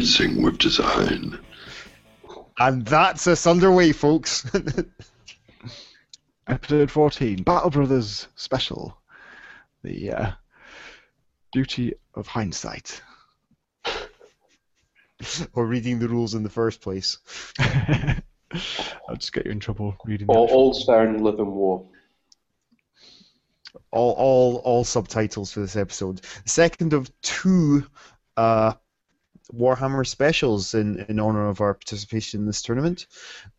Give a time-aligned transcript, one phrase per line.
[0.00, 1.38] to with Design.
[2.58, 4.50] And that's us underway, folks.
[6.46, 8.96] Episode 14, Battle Brothers Special.
[9.82, 10.30] The uh,
[11.52, 13.02] Beauty of Hindsight.
[15.52, 17.18] or reading the rules in the first place.
[17.60, 20.52] I'll just get you in trouble reading All, that.
[20.52, 21.86] all's fair in love and war.
[23.92, 26.22] All, all, all subtitles for this episode.
[26.46, 27.86] Second of two
[28.36, 28.72] uh,
[29.54, 33.06] Warhammer specials in, in honor of our participation in this tournament.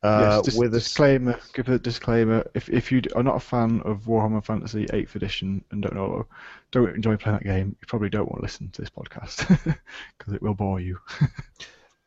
[0.03, 1.39] Uh, yes, dis- with us, disclaimer.
[1.53, 2.45] Give a disclaimer.
[2.53, 6.25] If if you are not a fan of Warhammer Fantasy 8th Edition and don't know,
[6.71, 9.47] don't enjoy playing that game, you probably don't want to listen to this podcast
[10.17, 10.97] because it will bore you.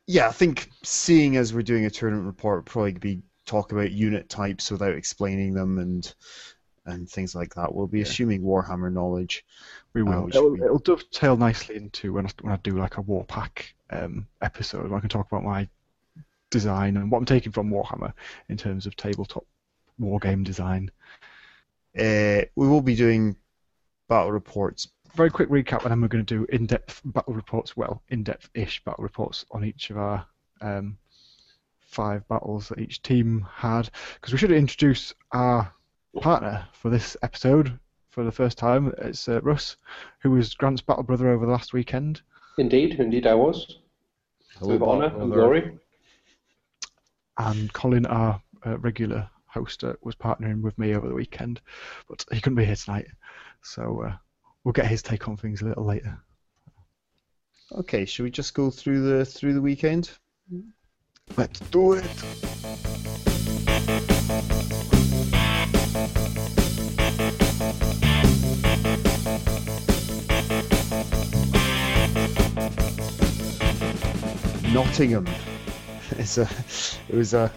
[0.06, 4.28] yeah, I think seeing as we're doing a tournament report, probably be talk about unit
[4.28, 6.14] types without explaining them and
[6.86, 7.74] and things like that.
[7.74, 8.04] We'll be Yeah.
[8.04, 9.44] assuming Warhammer knowledge.
[9.94, 10.24] We Uh, will.
[10.24, 13.74] which it'll, it'll dovetail nicely into when I, when I do like a war pack
[13.90, 14.88] um, episode.
[14.88, 15.68] Where I can talk about my
[16.50, 18.12] design and what I'm taking from Warhammer
[18.48, 19.46] in terms of tabletop
[19.98, 20.90] war game design.
[21.96, 23.36] Uh, we will be doing
[24.08, 24.88] battle reports.
[25.14, 27.76] Very quick recap, and then we're going to do in-depth battle reports.
[27.76, 30.26] Well, in-depth-ish battle reports on each of our
[30.60, 30.98] um,
[31.78, 33.90] five battles that each team had.
[34.14, 35.72] Because we should introduce our
[36.20, 37.78] partner for this episode
[38.14, 38.92] for the first time.
[38.98, 39.76] It's uh, Russ,
[40.20, 42.22] who was Grant's battle brother over the last weekend.
[42.56, 43.80] Indeed, indeed I was.
[44.58, 45.76] Hello, With honour and glory.
[47.38, 51.60] and Colin, our uh, regular host, uh, was partnering with me over the weekend,
[52.08, 53.08] but he couldn't be here tonight,
[53.62, 54.12] so uh,
[54.62, 56.16] we'll get his take on things a little later.
[57.72, 60.12] Okay, should we just go through the through the weekend?
[61.36, 62.63] Let's do it.
[74.74, 75.26] Nottingham.
[76.18, 76.48] It's a,
[77.08, 77.50] it was a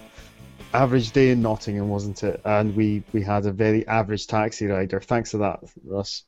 [0.74, 2.40] average day in Nottingham, wasn't it?
[2.46, 5.02] And we, we had a very average taxi rider.
[5.02, 6.24] Thanks for that, Russ.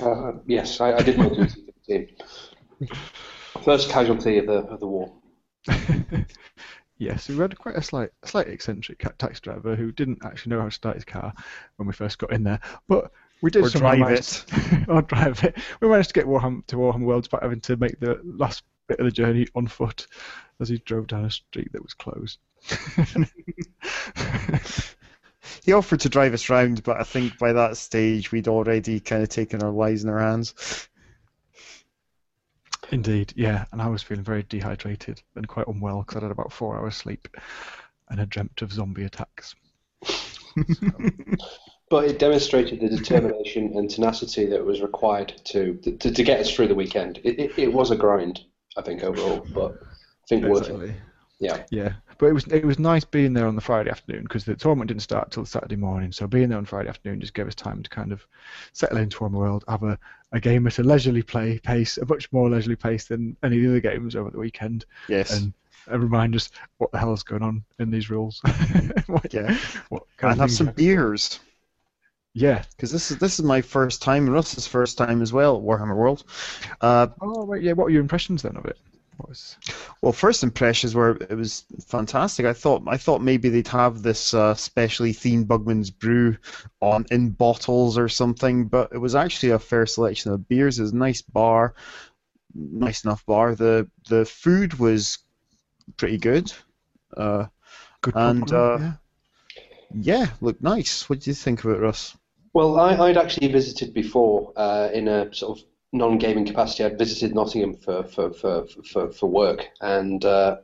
[0.00, 2.06] Uh, yes, I, I did my duty for the
[2.86, 2.88] team.
[3.64, 5.12] First casualty of the of the war.
[6.98, 10.60] yes, we had quite a slight, a slight eccentric taxi driver who didn't actually know
[10.60, 11.32] how to start his car
[11.76, 13.10] when we first got in there, but
[13.42, 15.56] we did Or somehow drive manage- or drive it.
[15.80, 19.00] We managed to get Warham to Warham World despite having to make the last bit
[19.00, 20.06] of the journey on foot
[20.60, 22.38] as he drove down a street that was closed.
[25.64, 29.22] He offered to drive us round, but I think by that stage we'd already kind
[29.22, 30.88] of taken our lives in our hands.
[32.92, 36.52] Indeed, yeah, and I was feeling very dehydrated and quite unwell because I had about
[36.52, 37.26] four hours sleep
[38.08, 39.54] and had dreamt of zombie attacks.
[41.88, 46.52] But it demonstrated the determination and tenacity that was required to to, to get us
[46.52, 47.20] through the weekend.
[47.22, 48.40] It, it, it was a grind,
[48.76, 50.94] I think, overall, but I think worth it.
[51.38, 51.64] Yeah.
[51.70, 54.54] Yeah, but it was it was nice being there on the Friday afternoon because the
[54.56, 56.10] tournament didn't start till Saturday morning.
[56.10, 58.26] So being there on Friday afternoon just gave us time to kind of
[58.72, 59.98] settle into Warhammer World, have a,
[60.32, 63.62] a game at a leisurely play pace, a much more leisurely pace than any of
[63.64, 65.36] the other games over the weekend, Yes.
[65.38, 65.52] and
[65.88, 68.40] and remind us what the hell's going on in these rules.
[69.06, 69.56] What- yeah.
[69.90, 71.38] what And have some are- beers.
[72.36, 72.62] Yeah.
[72.70, 75.62] Because this is this is my first time, and Russ's first time as well at
[75.62, 76.22] Warhammer World.
[76.82, 77.72] Uh, Oh wait, yeah.
[77.72, 78.78] What were your impressions then of it?
[79.16, 79.56] What was
[80.02, 82.44] Well, first impressions were it was fantastic.
[82.44, 86.36] I thought I thought maybe they'd have this uh, specially themed Bugman's Brew
[86.82, 90.78] on in bottles or something, but it was actually a fair selection of beers.
[90.78, 91.74] It was a nice bar,
[92.54, 93.54] nice enough bar.
[93.54, 95.20] The the food was
[95.96, 96.52] pretty good.
[97.16, 97.46] Uh,
[98.02, 98.14] good?
[98.14, 98.92] And, pub, uh, yeah.
[99.94, 101.08] yeah, looked nice.
[101.08, 102.14] What do you think of it, Russ?
[102.56, 106.84] Well, I, I'd actually visited before uh, in a sort of non-gaming capacity.
[106.84, 110.56] I'd visited Nottingham for for, for, for, for work, and uh,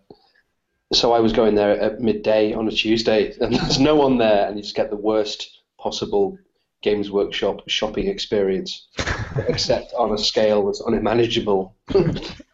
[0.95, 4.49] so I was going there at midday on a Tuesday, and there's no one there,
[4.49, 6.39] and you just get the worst possible
[6.81, 8.89] Games Workshop shopping experience,
[9.47, 11.77] except on a scale that's unmanageable.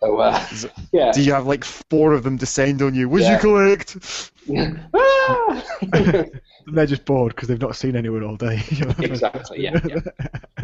[0.00, 0.44] so, uh,
[0.90, 1.12] yeah.
[1.12, 3.08] Do you have like four of them descend on you?
[3.08, 3.34] Would Yeah.
[3.34, 4.32] you collect?
[4.94, 5.64] Ah!
[6.66, 8.62] They're just bored because they've not seen anyone all day.
[8.98, 9.62] exactly.
[9.62, 9.80] Yeah.
[9.86, 10.00] yeah.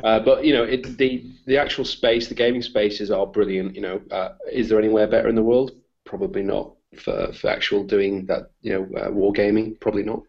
[0.02, 3.74] Uh, but you know, it, the the actual space, the gaming spaces are brilliant.
[3.74, 5.72] You know, uh, is there anywhere better in the world?
[6.04, 8.50] Probably not for for actual doing that.
[8.62, 9.76] You know, uh, war gaming.
[9.80, 10.22] Probably not.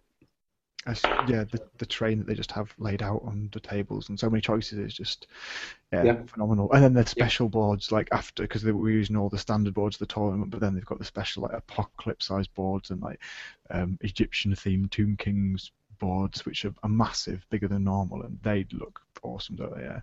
[1.28, 4.30] Yeah, the the train that they just have laid out on the tables and so
[4.30, 5.28] many choices is just
[5.92, 6.24] yeah, Yeah.
[6.28, 6.72] phenomenal.
[6.74, 9.96] And then the special boards like after because they were using all the standard boards
[9.96, 13.20] of the tournament, but then they've got the special like apocalypse sized boards and like
[13.72, 18.66] um, Egyptian themed Tomb Kings boards, which are, are massive, bigger than normal, and they
[18.72, 19.84] look awesome, don't they?
[19.84, 20.02] Yeah,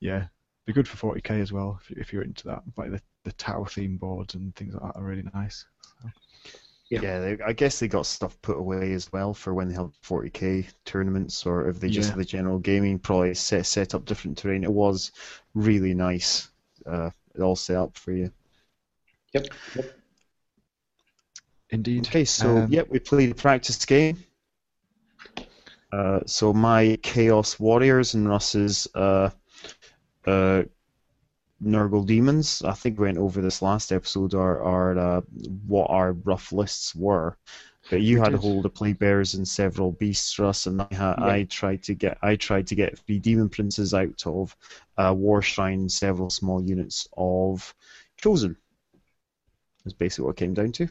[0.00, 0.26] yeah.
[0.66, 2.62] Be good for 40k as well if, if you're into that.
[2.76, 5.66] Like the the Tau theme boards and things like that are really nice.
[6.92, 7.02] So, Yeah.
[7.02, 9.94] Yeah, they, I guess they got stuff put away as well for when they held
[10.02, 12.12] 40k tournaments, or if they just Yeah.
[12.12, 14.64] had the general gaming, probably set set up different terrain.
[14.64, 15.12] It was
[15.54, 16.50] really nice.
[16.84, 18.30] Uh, it all set up for you.
[19.32, 19.46] Yep.
[19.74, 19.98] yep.
[21.70, 22.06] indeed.
[22.08, 24.22] Okay, so Um, yep, we played a practice game.
[25.92, 29.30] Uh, so my Chaos Warriors and Russ's uh,
[30.26, 30.62] uh,
[31.62, 32.62] Nurgle Demons.
[32.62, 34.34] I think we went over this last episode.
[34.34, 35.20] Are are uh,
[35.66, 37.36] what our rough lists were.
[37.90, 38.40] But you We had a did.
[38.40, 41.14] hold of plague bears and several beasts, for us, and I, Yeah.
[41.18, 44.56] I tried to get I tried to get three demon princes out of
[44.96, 47.74] uh, War Shrine, and several small units of
[48.16, 48.56] Chosen.
[49.84, 50.88] That's basically what it came down to.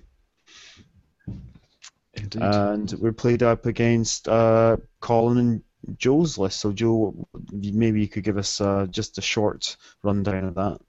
[2.13, 2.41] Indeed.
[2.41, 5.63] and we played up against uh, Colin and
[5.98, 6.60] Joe's list.
[6.60, 10.80] So Joe, maybe you could give us uh, just a short rundown of that,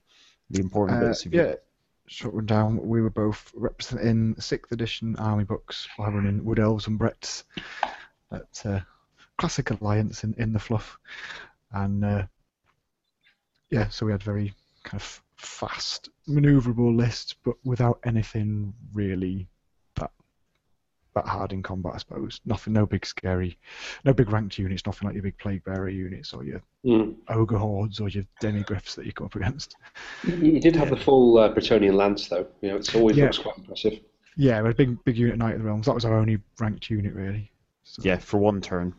[0.51, 1.55] the important Uh, bits of yeah,
[2.07, 2.87] short one down.
[2.87, 7.45] We were both representing sixth edition army books while running Wood Elves and Bretts.
[8.31, 8.81] That uh,
[9.39, 10.99] classic alliance in, in the fluff,
[11.73, 12.27] and uh,
[13.71, 14.55] yeah, so we had very
[14.85, 19.49] kind of fast, manoeuvrable list, but without anything really
[21.15, 22.41] that that hard in combat, I suppose.
[22.45, 23.59] Nothing, no big scary,
[24.05, 27.15] no big ranked units, nothing like your big plague bearer units or your Mm.
[27.29, 29.77] ogre hordes or your demigryphs that you come up against.
[30.25, 32.45] You, you did have the full uh, Bretonnian lance, though.
[32.61, 33.25] You know, it always Yeah.
[33.25, 34.01] looks quite impressive.
[34.37, 35.87] Yeah, we had a big big unit Knight of the Realms.
[35.87, 37.51] That was our only ranked unit really.
[37.85, 38.95] So, yeah for one turn.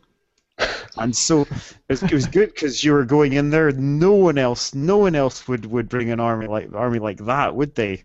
[0.98, 1.50] And so it
[1.90, 3.72] was, it was good because you were going in there.
[3.72, 7.56] No one else, no one else would, would bring an army like army like that,
[7.56, 8.04] would they?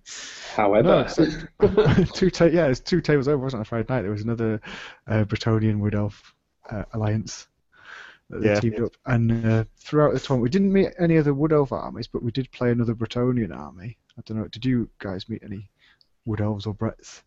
[0.55, 1.07] However,
[1.61, 3.69] No, two ta- yeah, it's two tables over, wasn't it?
[3.69, 4.61] Friday night there was another
[5.07, 6.35] uh, Bretonnian Wood Elf
[6.71, 7.47] uh, alliance
[8.31, 8.61] that they Yeah.
[8.61, 12.07] teamed up, and uh, throughout the tournament we didn't meet any other Wood Elf armies,
[12.07, 13.99] but we did play another Bretonnian army.
[14.19, 14.49] I don't know.
[14.49, 15.69] Did you guys meet any
[16.25, 17.23] Wood Elves or Bretts?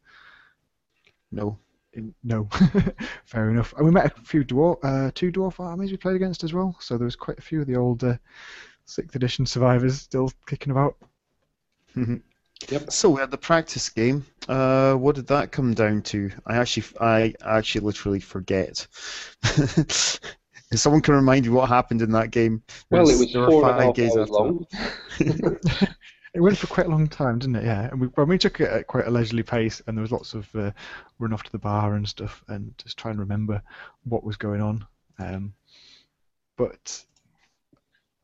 [1.32, 1.58] No.
[1.94, 2.48] In, no,
[3.26, 3.74] fair enough.
[3.74, 6.76] And we met a few dwarf, uh, two dwarf armies we played against as well.
[6.80, 8.16] So there was quite a few of the old uh,
[8.86, 10.96] sixth edition survivors still kicking about.
[12.70, 12.92] Yep.
[12.92, 14.26] So we had the practice game.
[14.48, 16.30] Uh, what did that come down to?
[16.46, 18.86] I actually, I actually literally forget.
[19.44, 20.20] if
[20.76, 22.64] someone can remind me what happened in that game.
[22.90, 24.68] well, it was there four and a five games hours long.
[26.34, 27.66] It went for quite a long time, didn't it?
[27.66, 30.14] Yeah, and we, well, we took it at quite a leisurely pace, and there was
[30.14, 30.72] lots of uh,
[31.20, 33.62] run off to the bar and stuff, and just try and remember
[34.06, 34.86] what was going on.
[35.20, 35.54] Um,
[36.56, 37.04] but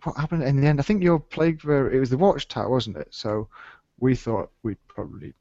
[0.03, 0.79] what happened in the end?
[0.79, 3.09] I think your plague were it was the watchtower, wasn't it?
[3.11, 3.49] So
[3.99, 5.33] we thought we'd probably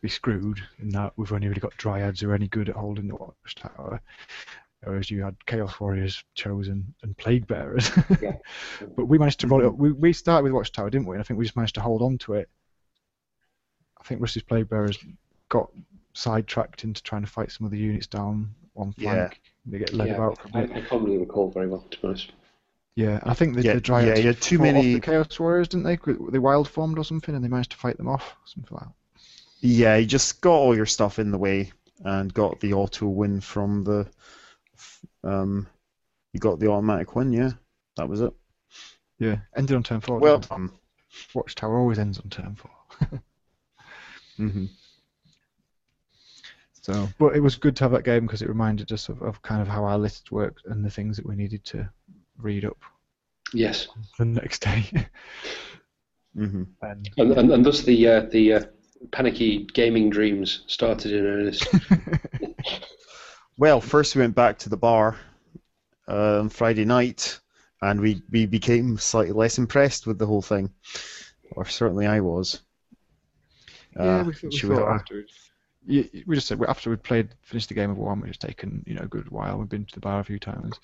[0.00, 3.08] be screwed in that we've only really got dryads who are any good at holding
[3.08, 4.00] the watchtower.
[4.84, 7.90] Whereas you had Chaos Warriors chosen and Plague Bearers.
[8.22, 8.36] Yeah.
[8.96, 9.74] but we managed to roll it up.
[9.74, 11.16] We, we started with Watchtower, didn't we?
[11.16, 12.48] And I think we just managed to hold on to it.
[14.00, 14.98] I think Rusty's Plague Bearers
[15.48, 15.68] got
[16.12, 19.14] sidetracked into trying to fight some of the units down one Yeah.
[19.14, 19.40] flank.
[19.66, 20.76] They get led yeah, about for a I, bit.
[20.76, 22.32] I can't really recall very well, to be honest.
[22.94, 25.00] Yeah, I think the, Yeah, the Dryads yeah, you had too fought off many- the
[25.00, 25.98] Chaos Warriors, didn't they?
[26.30, 28.92] They wild formed or something, and they managed to fight them off, something like that.
[29.60, 31.72] Yeah, you just got all your stuff in the way
[32.04, 34.06] and got the auto win from the.
[35.24, 35.66] Um,
[36.32, 37.32] you got the automatic win.
[37.32, 37.52] Yeah,
[37.96, 38.32] that was it.
[39.18, 40.20] Yeah, ended on turn four.
[40.20, 40.70] Well didn't done.
[40.72, 41.34] it?
[41.34, 42.70] Watchtower always ends on turn four.
[44.36, 44.66] hmm
[46.82, 49.42] So, but it was good to have that game because it reminded us of, of
[49.42, 51.88] kind of how our lists worked and the things that we needed to
[52.38, 52.78] read up
[53.52, 54.84] Yes, the next day.
[56.34, 58.60] hmm and and, and, and thus the uh, the uh,
[59.12, 61.66] panicky gaming dreams started in earnest.
[63.58, 65.16] Well, first we went back to the bar
[66.06, 67.40] uh, on Friday night,
[67.82, 70.70] and we, we became slightly less impressed with the whole thing,
[71.50, 72.62] or certainly I was.
[73.96, 75.32] yeah, Uh, we, we thought afterwards.
[75.88, 78.94] We just said after we'd played, finished the game of one, which has taken you
[78.94, 79.58] know a good while.
[79.58, 80.78] We've been to the bar a few times.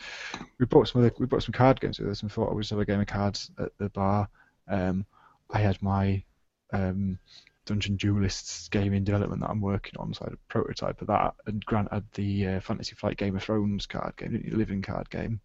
[0.59, 2.71] We brought some other, we brought some card games with us, and thought we'd just
[2.71, 4.29] have a game of cards at the bar.
[4.67, 5.07] Um,
[5.49, 6.25] I had my
[6.73, 7.19] um,
[7.67, 11.07] Dungeon Duelists game in development that I'm working on, so I had a prototype of
[11.09, 11.35] that.
[11.47, 14.57] And Grant had the uh, Fantasy Flight Game of Thrones card game, didn't you?
[14.57, 15.41] living card game.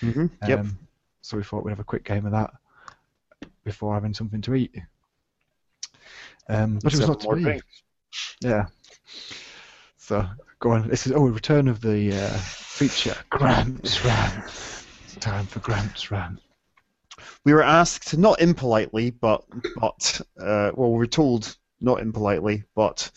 [0.00, 0.58] Mhm, Yep.
[0.60, 0.78] Um,
[1.22, 2.52] so we thought we'd have a quick game of that
[3.64, 4.74] before having something to eat.
[6.48, 7.60] Um, but it was not to be.
[8.40, 8.66] Yeah.
[9.96, 10.26] So
[10.60, 10.88] go on.
[10.88, 13.16] This is oh, return of the uh, feature.
[13.30, 14.44] Grant's rant.
[15.04, 16.40] It's time for Grant's rant.
[17.44, 19.44] we were asked not impolitely, but
[19.76, 23.10] but uh, well, we were told not impolitely, but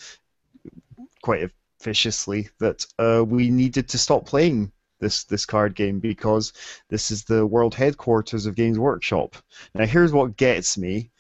[1.22, 6.54] quite officiously that uh, we needed to stop playing this this card game because
[6.90, 9.36] this is the world headquarters of Games Workshop.
[9.74, 11.12] Now, here's what gets me.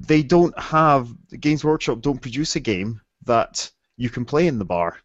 [0.00, 1.08] they don't have
[1.38, 4.96] Games Workshop don't produce a game that you can play in the bar.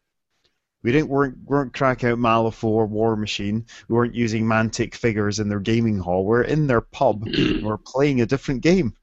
[0.83, 3.65] We didn't weren't weren't cracking out Malifaux War Machine.
[3.87, 6.25] We weren't using Mantic figures in their gaming hall.
[6.25, 7.27] We're in their pub.
[7.63, 8.95] we're playing a different game.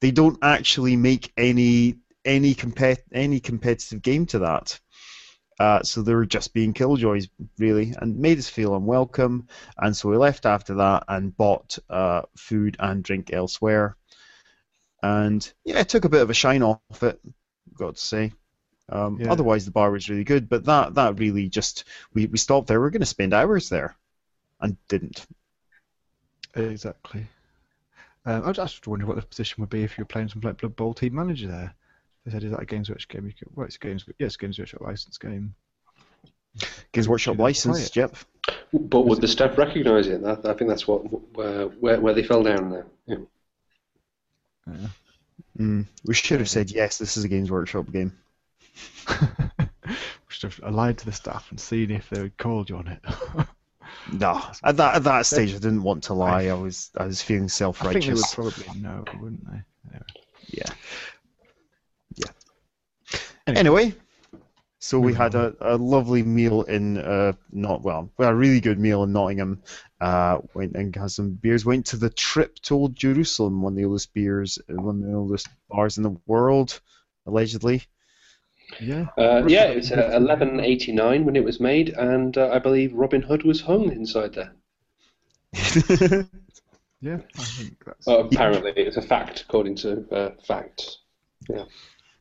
[0.00, 4.78] They don't actually make any any compet any competitive game to that.
[5.58, 7.28] Uh, so they were just being killjoys,
[7.58, 9.48] really, and made us feel unwelcome.
[9.78, 13.96] And so we left after that and bought uh, food and drink elsewhere.
[15.02, 17.20] And yeah, it took a bit of a shine off it,
[17.76, 18.32] got to say.
[18.88, 19.32] Um, Yeah.
[19.32, 22.80] Otherwise, the bar was really good, but that that really just we, we stopped there.
[22.80, 23.96] We are going to spend hours there,
[24.60, 25.26] and didn't.
[26.54, 27.26] Exactly.
[28.26, 30.40] Um, I was just wondering what the position would be if you were playing some
[30.42, 31.74] like Blood Bowl Team Manager there.
[32.24, 33.26] They said, is that a Games Workshop game?
[33.26, 35.54] You could, well, it's a Games, yeah, it's a Games Workshop licensed game.
[36.92, 38.16] Games Workshop Didn't licensed, yep.
[38.72, 40.22] But would the staff recognise it?
[40.22, 41.00] That, I think that's what
[41.36, 42.86] where, where where they fell down there.
[43.06, 43.16] Yeah.
[44.66, 44.88] Yeah.
[45.58, 46.98] Mm, we should have said yes.
[46.98, 48.12] This is a Games Workshop game.
[49.08, 49.96] we
[50.28, 53.04] should have lied to the staff and seen if they would called you on it.
[54.12, 56.46] No, at that at that stage, I didn't want to lie.
[56.46, 58.04] I was I was feeling self-righteous.
[58.04, 59.60] think they would probably know, wouldn't they?
[59.90, 60.06] Anyway.
[60.48, 60.72] Yeah.
[62.14, 62.30] Yeah.
[63.46, 63.60] Anyway.
[63.60, 63.94] Anyway,
[64.80, 69.02] so we had a, a lovely meal in uh not well, a really good meal
[69.02, 69.62] in Nottingham.
[70.00, 71.64] Uh, went and had some beers.
[71.64, 75.16] Went to the Trip to Old Jerusalem, one of the oldest beers, one of the
[75.16, 76.80] oldest bars in the world,
[77.26, 77.82] allegedly.
[78.80, 79.06] Yeah.
[79.18, 83.22] Uh, yeah, it was uh, 1189 when it was made, and uh, I believe Robin
[83.22, 84.52] Hood was hung inside there.
[87.00, 88.06] Yeah, I think that's.
[88.08, 90.98] Apparently, it's a fact according to uh, facts.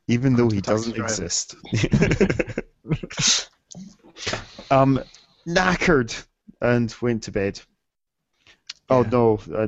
[0.07, 1.13] Even though he doesn't driver.
[1.13, 1.55] exist.
[4.71, 5.03] um,
[5.47, 6.25] knackered
[6.61, 7.59] and went to bed.
[8.89, 9.09] Oh Yeah.
[9.11, 9.39] no!
[9.53, 9.67] Uh,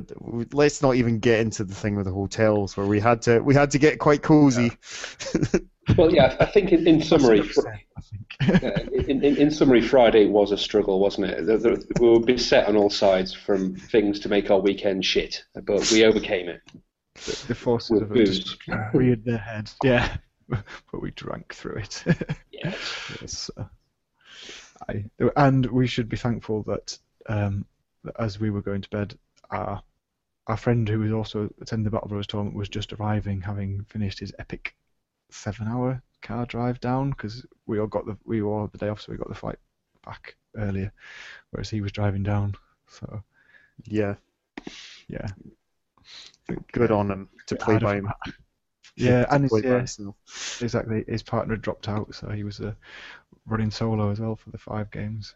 [0.52, 3.54] let's not even get into the thing with the hotels where we had to we
[3.54, 4.70] had to get quite cozy.
[5.96, 7.86] Well, yeah, I think in, in summary, think.
[8.62, 8.78] Yeah,
[9.08, 11.46] in, in, in summary, Friday was a struggle, wasn't it?
[11.46, 15.44] The- the- We were beset on all sides from things to make our weekend shit,
[15.54, 16.62] but we overcame it.
[17.14, 18.56] the, the forces With of booze.
[18.94, 19.76] reared their heads.
[19.84, 20.16] Yeah,
[20.48, 22.04] but we drank through it.
[22.52, 22.74] Yeah.
[23.22, 23.50] yes.
[23.56, 23.64] uh,
[24.88, 25.04] I,
[25.36, 27.64] and we should be thankful that, um,
[28.04, 29.18] that as we were going to bed,
[29.50, 29.82] our
[30.46, 34.18] our friend who was also attending the Battle Brothers tournament was just arriving, having finished
[34.18, 34.74] his epic
[35.30, 39.00] seven-hour car drive down because we all got the we all had the day off,
[39.00, 39.58] so we got the flight
[40.04, 40.92] back earlier,
[41.50, 42.54] whereas he was driving down.
[42.88, 43.22] So
[43.84, 44.14] yeah,
[45.08, 45.28] yeah,
[46.72, 48.10] good on him to play by him.
[48.96, 49.86] yeah, and his, yeah.
[50.60, 51.04] Exactly.
[51.06, 52.74] His partner had dropped out, so he was uh,
[53.46, 55.34] running solo as well for the five games.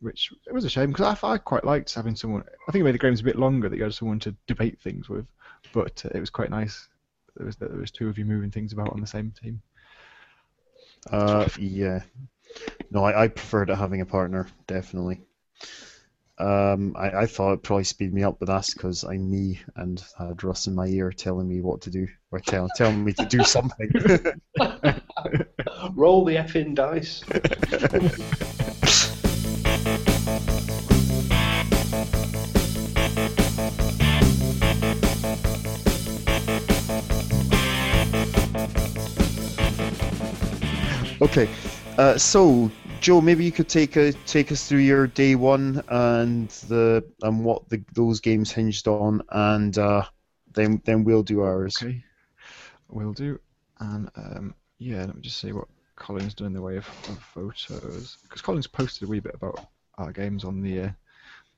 [0.00, 2.44] Which it was a shame because I, I quite liked having someone.
[2.68, 4.78] I think it made the games a bit longer that you had someone to debate
[4.80, 5.26] things with,
[5.72, 6.88] but uh, it was quite nice.
[7.36, 9.62] There was that there was two of you moving things about on the same team.
[11.10, 12.00] Uh, yeah.
[12.90, 15.20] No, I, I prefer to having a partner, definitely.
[16.38, 20.02] Um, I, I thought it'd probably speed me up, but that's because I'm me and
[20.18, 23.26] had Russ in my ear telling me what to do, or tell, telling me to
[23.26, 23.90] do something.
[25.94, 27.24] Roll the effing dice.
[41.20, 41.48] okay,
[41.98, 42.70] uh, so
[43.00, 47.44] Joe, maybe you could take a, take us through your day one and the and
[47.44, 50.04] what the, those games hinged on, and uh,
[50.54, 51.76] then then we'll do ours.
[51.82, 52.02] Okay,
[52.88, 53.38] we'll do.
[53.78, 57.18] And um, yeah, let me just see what Colin's done in the way of, of
[57.18, 59.66] photos because Colin's posted a wee bit about
[59.98, 60.90] our games on the uh,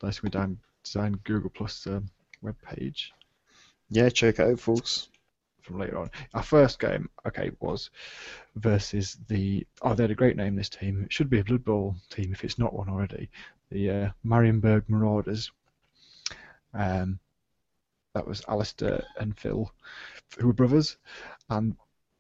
[0.01, 2.09] Dice We Design, Design Google Plus um,
[2.43, 3.13] web page.
[3.91, 5.09] Yeah, check it out, folks.
[5.69, 6.11] From later on.
[6.35, 7.91] Our first game, okay, was
[8.57, 9.67] versus the.
[9.83, 10.57] Oh, they had a great name.
[10.57, 11.05] This team.
[11.05, 13.29] It should be a Blood Bowl team if it's not one already.
[13.71, 15.53] The uh, Marienburg Marauders.
[16.75, 17.19] Um,
[18.15, 19.71] that was Alistair and Phil,
[20.39, 20.97] who were brothers,
[21.51, 21.77] and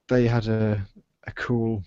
[0.08, 0.86] they had a
[1.24, 1.82] a cool.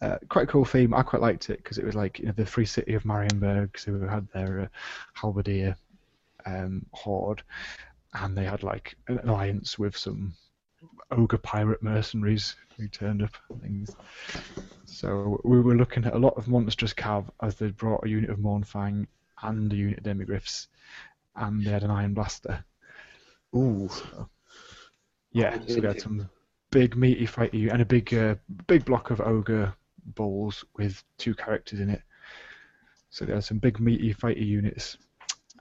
[0.00, 0.92] Uh, quite a cool theme.
[0.92, 3.80] I quite liked it because it was like you know, the free city of Marienburg,
[3.84, 4.66] who had their uh,
[5.14, 5.76] halberdier
[6.44, 7.44] um, horde,
[8.14, 10.34] and they had like an alliance with some
[11.12, 13.94] ogre pirate mercenaries who turned up things.
[14.84, 18.30] So we were looking at a lot of monstrous cav as they brought a unit
[18.30, 19.06] of Mournfang
[19.42, 20.68] and a unit of demigryphs,
[21.36, 22.64] and they had an iron blaster.
[23.54, 23.90] Ooh.
[25.32, 26.28] Yeah, so we had some
[26.70, 28.34] big meaty fighty and a big uh,
[28.66, 29.74] big block of ogre
[30.14, 32.02] bulls with two characters in it.
[33.10, 34.96] So they had some big meaty fighty units.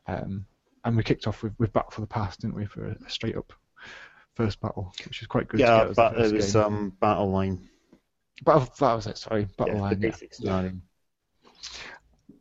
[0.08, 0.46] Um,
[0.84, 3.10] and we kicked off with, with Battle for the Pass, didn't we, for a, a
[3.10, 3.54] straight up
[4.36, 5.58] first battle, which is quite good.
[5.58, 6.64] to Yeah, but it was game.
[6.64, 7.70] um, battle line.
[8.44, 8.68] battle.
[8.80, 9.18] That was it.
[9.18, 10.00] Sorry, battle Yeah, line.
[10.00, 10.16] the yeah.
[10.32, 10.72] scenario.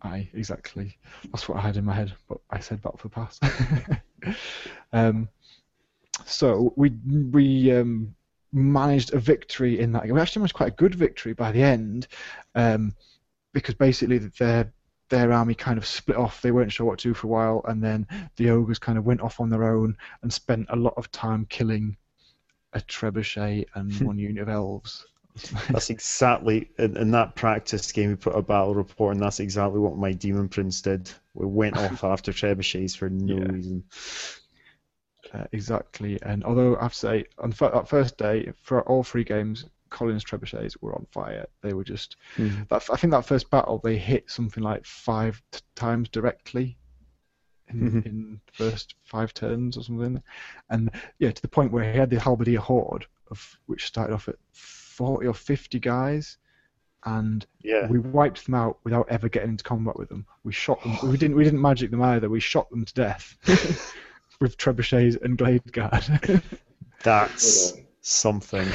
[0.02, 0.97] Aye, exactly.
[1.25, 3.38] That's what I had in my head, but I said Battle for Pass.
[4.92, 5.28] um,
[6.25, 6.90] so we
[7.30, 8.14] we um,
[8.52, 10.14] managed a victory in that game.
[10.14, 12.06] We actually managed quite a good victory by the end,
[12.54, 12.94] um,
[13.52, 14.73] because basically their
[15.11, 16.40] their army kind of split off.
[16.43, 19.07] They weren't sure what to do for a while, and then the ogres kind of
[19.07, 21.97] went off on their own and spent a lot of time killing
[22.73, 25.07] a trebuchet and one unit of elves.
[25.73, 28.11] That's exactly in, in that practice game.
[28.11, 31.11] We put a battle report, and that's exactly what my demon prince did.
[31.35, 33.45] We went off after trebuchets for no Yeah.
[33.45, 33.85] reason.
[35.33, 39.25] Uh, exactly, and although I have to say, on that first day, for all three
[39.25, 41.47] games, Colin's trebuchets were on fire.
[41.62, 42.16] They were just.
[42.37, 42.68] Mhm.
[42.68, 46.78] That, I think that first battle, they hit something like five t- times directly
[47.68, 48.06] in, Mhm.
[48.06, 50.23] in the first five turns or something,
[50.70, 54.28] and yeah, to the point where he had the halberdier horde, of which started off
[54.28, 56.38] at forty or fifty guys,
[57.04, 57.87] and Yeah.
[57.88, 60.26] we wiped them out without ever getting into combat with them.
[60.44, 60.99] We shot them.
[61.11, 61.37] We didn't.
[61.37, 62.28] We didn't magic them either.
[62.28, 63.37] We shot them to death
[64.40, 66.04] with trebuchets and glade guard.
[67.02, 68.68] That's something.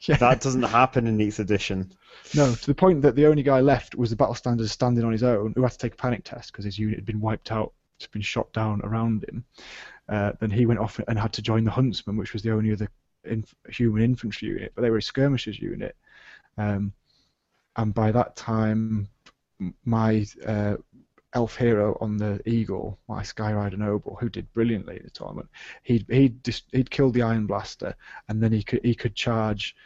[0.08, 0.16] yeah.
[0.16, 1.92] That doesn't happen in 8th edition.
[2.34, 5.12] No, to the point that the only guy left was the battle standard standing on
[5.12, 7.52] his own, who had to take a panic test because his unit had been wiped
[7.52, 9.44] out, just been shot down around him.
[10.08, 12.72] Uh, then he went off and had to join the huntsman, which was the only
[12.72, 12.88] other
[13.24, 15.96] inf- human infantry unit, but they were a skirmishers unit.
[16.58, 16.92] Um,
[17.76, 19.08] and by that time,
[19.84, 20.76] my uh,
[21.34, 25.48] elf hero on the eagle, my Skyrider noble, who did brilliantly in the tournament,
[25.82, 27.94] he'd he'd dis- he'd killed the iron blaster,
[28.28, 29.76] and then he could he could charge,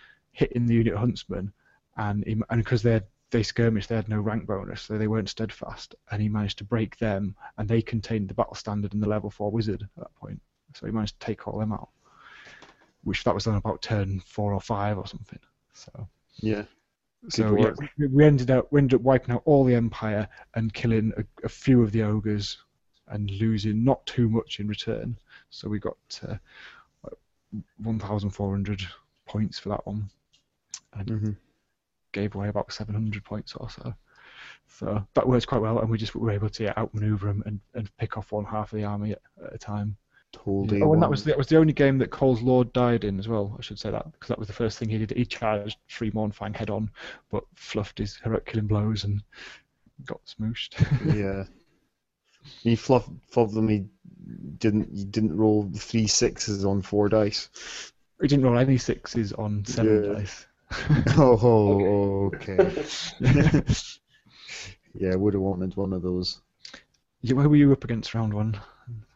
[0.41, 1.53] hitting the unit huntsman,
[1.97, 3.01] and he, and because they
[3.31, 6.65] they skirmished, they had no rank bonus, so they weren't steadfast, and he managed to
[6.65, 10.15] break them, and they contained the battle standard and the level four wizard at that
[10.17, 10.41] point,
[10.75, 11.91] so he managed to take all them out,
[13.05, 15.39] which that was on about turn four or five or something.
[15.75, 16.09] So
[16.41, 16.65] Yeah.
[17.29, 20.73] so yeah, we, we ended up we ended up wiping out all the empire and
[20.73, 22.59] killing a, a few of the ogres
[23.09, 25.17] and losing not too much in return.
[25.51, 26.37] So we got uh,
[27.83, 28.83] 1,400
[29.27, 30.09] points for that one,
[30.95, 31.31] and hmm
[32.13, 33.95] gave away about 700 points or so.
[34.67, 37.61] So that works quite well, and we just were able to yeah, outmaneuver them and,
[37.75, 39.97] and pick off one half of the army at, at a time.
[40.33, 40.81] Totally.
[40.83, 43.27] Oh, and that was that was the only game that Cole's Lord died in as
[43.29, 43.57] well.
[43.59, 45.11] I should say that because that was the first thing he did.
[45.11, 46.91] He charged three Mournfang head on,
[47.31, 49.23] but fluffed his killing blows and
[50.07, 50.75] got smooshed.
[51.15, 51.45] yeah.
[52.63, 53.69] He fluffed, fluffed them.
[53.69, 53.87] He
[54.59, 54.95] didn't.
[54.95, 57.51] He didn't roll three sixes on four dice.
[58.23, 60.15] he didn't roll any sixes on seven Yeah.
[60.15, 60.47] dice.
[61.19, 62.85] Oh, okay.
[64.95, 66.41] yeah, would have wanted one of those.
[67.23, 68.59] Yeah, Where were you up against round one?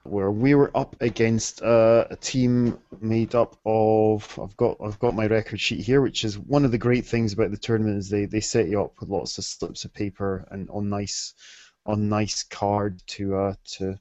[0.02, 5.14] Where we were up against uh, a team made up of I've got I've got
[5.14, 8.10] my record sheet here, which is one of the great things about the tournament is
[8.10, 11.34] they, they set you up with lots of slips of paper and on nice
[11.86, 13.98] on nice card to uh, to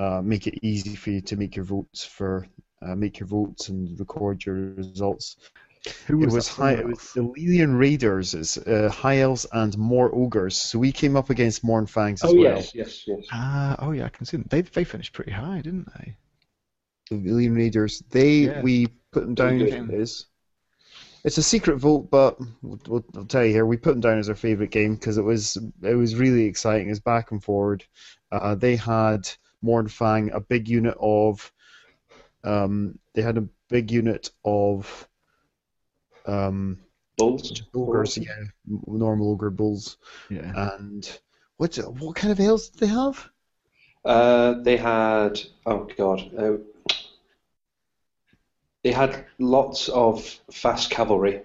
[0.00, 2.46] uh, make it easy for you to make your votes for
[2.82, 5.36] uh, make your votes and record your results.
[6.06, 9.76] Who It was, was high, it was the Lelian Raiders, it's, uh, High Elves and
[9.78, 10.56] more ogres.
[10.56, 12.56] So we came up against Mournfangs as Oh well.
[12.56, 13.24] yes, yes, yes.
[13.32, 14.46] Ah, oh yeah, I can see them.
[14.50, 16.16] They they finished pretty high, didn't they?
[17.10, 18.02] The Lelian Raiders.
[18.10, 18.62] They Yeah.
[18.62, 19.62] we put them down
[19.92, 20.26] as
[21.24, 23.66] it's a secret vote, but we'll, we'll, I'll tell you here.
[23.66, 26.86] We put them down as our favorite game because it was it was really exciting.
[26.86, 27.84] It was back and forward.
[28.30, 29.28] Uh, they had
[29.64, 31.52] Mournfang, a big unit of.
[32.44, 35.08] Um, they had a big unit of.
[36.28, 36.78] Um,
[37.16, 37.62] Bulls.
[37.74, 38.44] ogres, yeah,
[38.86, 39.96] normal ogre bulls.
[40.30, 40.52] Yeah.
[40.76, 41.20] And
[41.56, 43.28] what what kind of ales did they have?
[44.04, 46.58] Uh, they had oh god, uh,
[48.84, 51.42] they had lots of fast cavalry.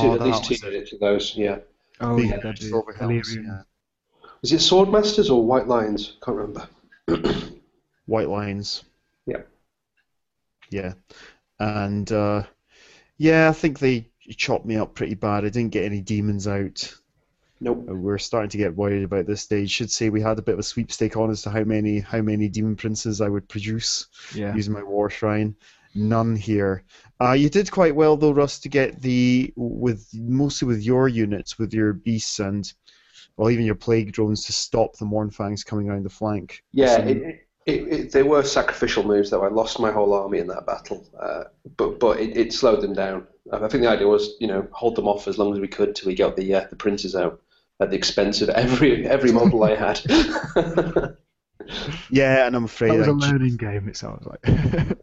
[0.00, 1.34] Two, at least two units of those.
[1.34, 1.58] Yeah.
[2.00, 3.44] Oh Big yeah, they'd be Ellyrian.
[3.46, 3.62] yeah.
[4.42, 6.16] Was it Swordmasters or White Lions?
[6.22, 6.68] Can't remember.
[8.06, 8.84] White Lions.
[9.26, 9.42] Yeah.
[10.70, 10.92] Yeah.
[11.58, 12.42] And uh,
[13.18, 15.44] yeah, I think they chopped me up pretty bad.
[15.44, 16.92] I didn't get any demons out.
[17.60, 17.84] Nope.
[17.86, 19.70] We're starting to get worried about this stage.
[19.70, 22.20] Should say we had a bit of a sweepstake on as to how many how
[22.20, 24.54] many demon princes I would produce Yeah.
[24.54, 25.54] using my war shrine.
[25.94, 26.82] None here.
[27.20, 31.58] Uh, you did quite well though, Russ, to get the with mostly with your units,
[31.58, 32.70] with your beasts and
[33.36, 36.62] well even your plague drones to stop the Mournfangs coming around the flank.
[36.72, 39.44] Yeah, it, it, it, it, they were sacrificial moves though.
[39.44, 41.44] I lost my whole army in that battle, uh,
[41.76, 43.26] but but it, it slowed them down.
[43.52, 45.94] I think the idea was, you know, hold them off as long as we could
[45.94, 47.40] till we got the uh, the princes out
[47.80, 51.16] at the expense of every every model I had.
[52.10, 53.88] Yeah, and I'm afraid That was I a learning game.
[53.88, 54.40] It sounds like.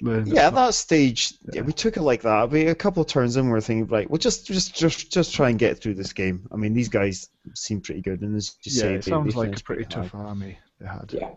[0.00, 1.50] Yeah, at that's not- that stage, yeah.
[1.54, 1.60] Yeah.
[1.62, 2.50] we took it like that.
[2.50, 5.34] We a couple of turns in, we we're thinking, right, well, just just just just
[5.34, 6.46] try and get through this game.
[6.52, 9.32] I mean, these guys seem pretty good, and as you yeah, say, it they, sounds
[9.32, 10.02] they like a finished pretty high.
[10.02, 11.10] tough army they had.
[11.14, 11.30] Yeah.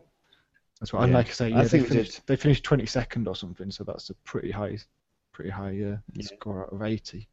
[0.84, 1.04] That's what.
[1.04, 1.18] And Yeah.
[1.20, 2.22] like I say, I yeah, they think we finished, did.
[2.28, 4.78] they finished 22nd or something, so that's a pretty high,
[5.32, 6.24] pretty high uh, Yeah.
[6.24, 7.26] score out of 80.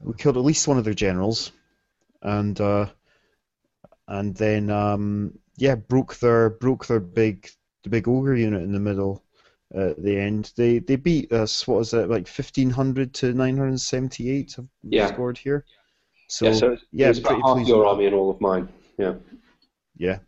[0.00, 1.52] We killed at least one of their generals,
[2.20, 2.84] and uh,
[4.08, 7.48] and then um, yeah, broke their broke their big
[7.82, 9.24] the big ogre unit in the middle.
[9.74, 11.66] uh, at the end, they they beat us.
[11.66, 14.52] What was it like fifteen hundred to nine hundred seventy eight?
[14.56, 15.06] Have Yeah.
[15.06, 15.64] scored here.
[16.28, 18.68] So yeah, so yeah, it's about half pleased your army and all of mine.
[18.98, 19.14] Yeah.
[19.96, 20.18] yeah,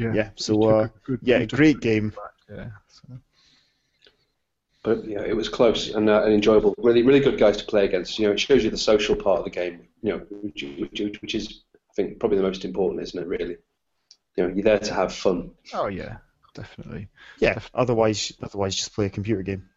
[0.00, 0.12] Yeah.
[0.14, 0.30] yeah.
[0.36, 2.10] So uh, a good- yeah, you great game.
[2.10, 2.70] back, Yeah.
[2.88, 3.18] So.
[4.82, 6.74] But yeah, it was close and, uh, and enjoyable.
[6.78, 8.18] Really, really good guys to play against.
[8.18, 9.86] You know, it shows you the social part of the game.
[10.02, 13.26] You know, which, which, which is, I think, probably the most important, isn't it?
[13.26, 13.56] Really.
[14.36, 15.50] You know, you're there to have fun.
[15.74, 16.18] Oh yeah,
[16.54, 17.08] definitely.
[17.40, 17.58] Yeah.
[17.74, 19.68] Otherwise, otherwise, just play a computer game.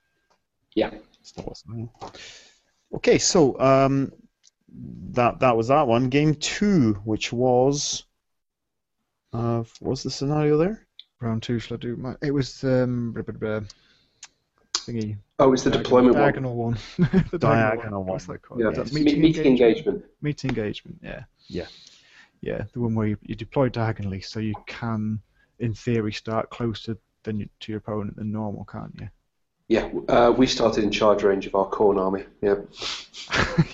[0.74, 0.92] Yeah.
[1.20, 1.66] It's not what's-
[2.96, 4.14] Okay, so um,
[5.12, 6.08] that that was that one.
[6.10, 8.06] Game two, which was
[9.34, 10.86] uh, what was the scenario there?
[11.20, 12.16] Round two, shall I do my?
[12.22, 13.68] It was um, blah, blah, blah,
[14.74, 15.18] thingy.
[15.40, 16.24] Oh, it's the deployment one.
[16.24, 16.78] diagonal one.
[17.32, 18.36] the Diagonal What's one.
[18.36, 18.60] that called?
[18.60, 20.04] Yeah, Yeah, that's meeting, meeting, engagement.
[20.22, 21.00] Meeting engagement.
[21.02, 21.24] Yeah.
[21.48, 21.68] Yeah.
[22.42, 25.22] Yeah, the one where you, you deploy diagonally, so you can,
[25.60, 29.10] in theory, start closer than you, to your opponent than normal, can't you?
[29.70, 32.26] Yeah, uh, we started in charge range of our Khorne army.
[32.42, 32.56] Yeah.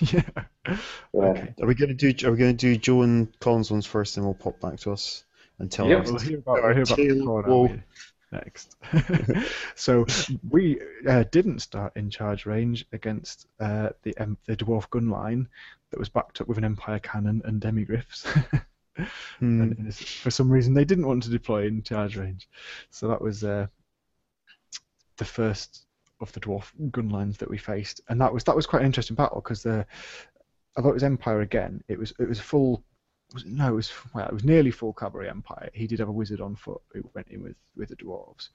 [0.00, 0.44] yeah.
[0.66, 0.76] Yeah.
[1.12, 1.54] Okay.
[1.60, 2.28] Are we going to do?
[2.28, 4.92] Are we going to do Joe and Colin's ones first, and we'll pop back to
[4.92, 5.24] us
[5.68, 6.10] tell Yeah, us?
[6.10, 7.84] We'll hear about, we'll hear about corner
[8.32, 8.76] next.
[9.74, 10.06] so
[10.48, 15.48] we uh, didn't start in charge range against uh, the um, the dwarf gun line
[15.90, 18.26] that was backed up with an empire cannon and demigryphs.
[19.38, 19.62] Hmm.
[19.62, 22.50] and, for some reason they didn't want to deploy in charge range,
[22.90, 23.66] so that was uh,
[25.16, 25.86] the first
[26.20, 28.86] of the dwarf gun lines that we faced, and that was that was quite an
[28.86, 29.86] interesting battle because the
[30.76, 32.82] although it was empire again, it was it was full.
[33.32, 35.70] Was no, it was well, it was nearly full cavalry empire.
[35.72, 38.48] He did have a wizard on foot who went in with with the dwarves,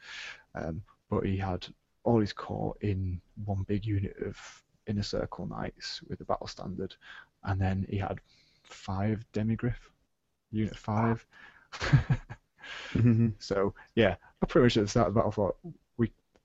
[0.54, 1.66] um, but he had
[2.04, 4.38] all his core in one big unit of
[4.88, 6.96] inner circle knights with the battle standard,
[7.44, 8.20] and then he had
[8.64, 9.90] five demigryph,
[10.52, 11.26] unit five.
[12.94, 13.34] Mhm.
[13.40, 15.58] so yeah, I pretty much at the start of the battle thought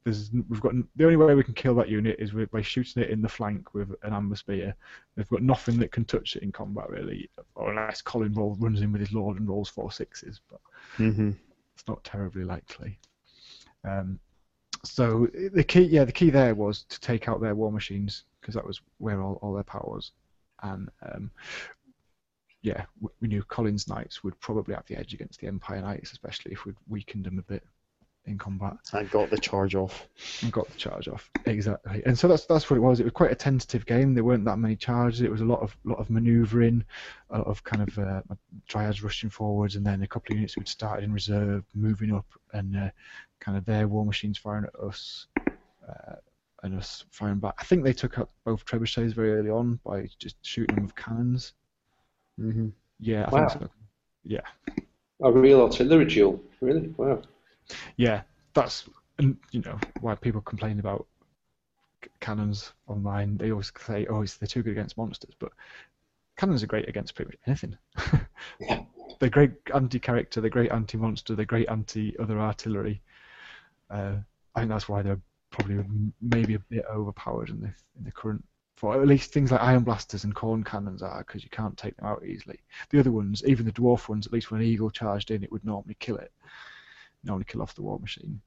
[0.05, 3.03] there's we've got the only way we can kill that unit is with, by shooting
[3.03, 4.75] it in the flank with an amber spear.
[5.15, 8.93] They've got nothing that can touch it in combat really, unless Colin roll, runs in
[8.93, 10.61] with his lord and rolls four sixes, but
[10.97, 11.37] Mhm.
[11.75, 12.99] it's not terribly likely.
[13.85, 14.19] Um,
[14.85, 18.55] so the key, yeah, the key there was to take out their war machines because
[18.55, 20.13] that was where all, all their power was,
[20.63, 21.31] and um,
[22.63, 22.85] yeah,
[23.21, 26.65] we knew Colin's knights would probably have the edge against the Empire knights, especially if
[26.65, 27.65] we'd weakened them a bit
[28.27, 30.07] in combat And got the charge off.
[30.43, 32.03] and got the charge off exactly.
[32.07, 33.01] And so that's that's what it was.
[33.01, 34.15] It was quite a tentative game.
[34.15, 35.23] There weren't that many charges.
[35.23, 36.85] It was a lot of lot of manoeuvring,
[37.31, 38.21] a lot of kind of uh,
[38.69, 42.27] dryads rushing forwards, and then a couple of units who'd started in reserve, moving up,
[42.53, 42.91] and uh,
[43.41, 45.27] kind of their war machines firing at us,
[45.89, 46.17] uh,
[46.63, 47.55] and us firing back.
[47.59, 50.95] I think they took up both trebuchets very early on by just shooting them with
[50.95, 51.55] cannons.
[52.39, 53.49] hmm Yeah, I Wow.
[53.49, 53.71] think so.
[54.25, 54.41] Yeah,
[55.23, 56.41] A real artillery duel.
[56.61, 56.89] Really?
[56.99, 57.23] Wow.
[57.97, 58.23] Yeah.
[58.55, 61.07] That's and you know why people complain about
[62.21, 63.37] cannons online.
[63.37, 65.53] They always say, "Oh, it's, they're too good against monsters," but
[66.37, 67.77] cannons are great against pretty much anything.
[68.59, 68.83] Yeah.
[69.19, 70.41] They're great anti-character.
[70.41, 71.35] They're great anti-monster.
[71.35, 73.03] They're great anti-other artillery.
[73.91, 74.17] Uh,
[74.55, 75.85] I think that's why they're probably
[76.23, 78.43] maybe a bit overpowered in the in the current.
[78.77, 81.95] For at least things like iron blasters and Khorne cannons are, because you can't take
[81.99, 82.61] them out easily.
[82.89, 85.53] The other ones, even the dwarf ones, at least when an eagle charged in, it
[85.53, 86.33] would normally kill it.
[87.25, 88.41] Normally kill off the war machine.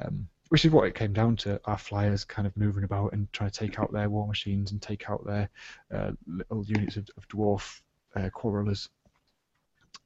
[0.00, 1.60] Um, which is what it came down to.
[1.64, 4.80] Our flyers kind of moving about and trying to take out their war machines and
[4.80, 5.48] take out their
[5.94, 7.80] uh, little units of, of dwarf
[8.16, 8.88] uh, quarrelers,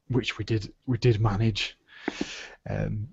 [0.09, 1.77] which we did we did manage
[2.69, 3.07] um,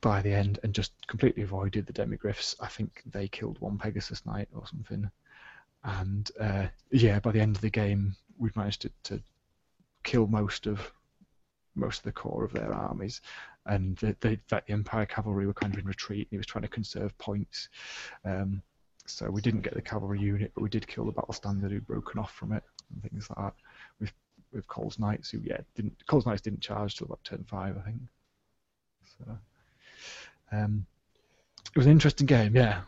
[0.00, 2.54] by the end and just completely avoided the demigryphs.
[2.60, 5.10] I think they killed one Pegasus Knight or something,
[5.84, 9.22] and uh, yeah, by the end of the game, we'd managed to, to
[10.02, 10.92] kill most of
[11.74, 13.20] most of the core of their armies,
[13.66, 16.26] and the, the, that the Empire cavalry were kind of in retreat.
[16.28, 17.68] And he was trying to conserve points,
[18.24, 18.62] um,
[19.06, 21.86] so we didn't get the cavalry unit, but we did kill the battle standard who'd
[21.86, 23.54] broken off from it and things like that.
[24.00, 24.12] With
[24.52, 27.82] with Cole's Knights, who yeah didn't Cole's Knights didn't charge till about turn five, I
[27.82, 28.00] think.
[29.18, 29.38] So,
[30.52, 30.86] um,
[31.72, 32.82] it was an interesting game, yeah,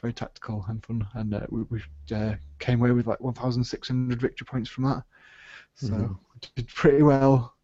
[0.00, 1.82] very tactical and fun, and uh, we, we
[2.14, 5.02] uh, came away with like 1,600 victory points from that.
[5.74, 6.18] So Mhm.
[6.54, 7.54] did pretty well.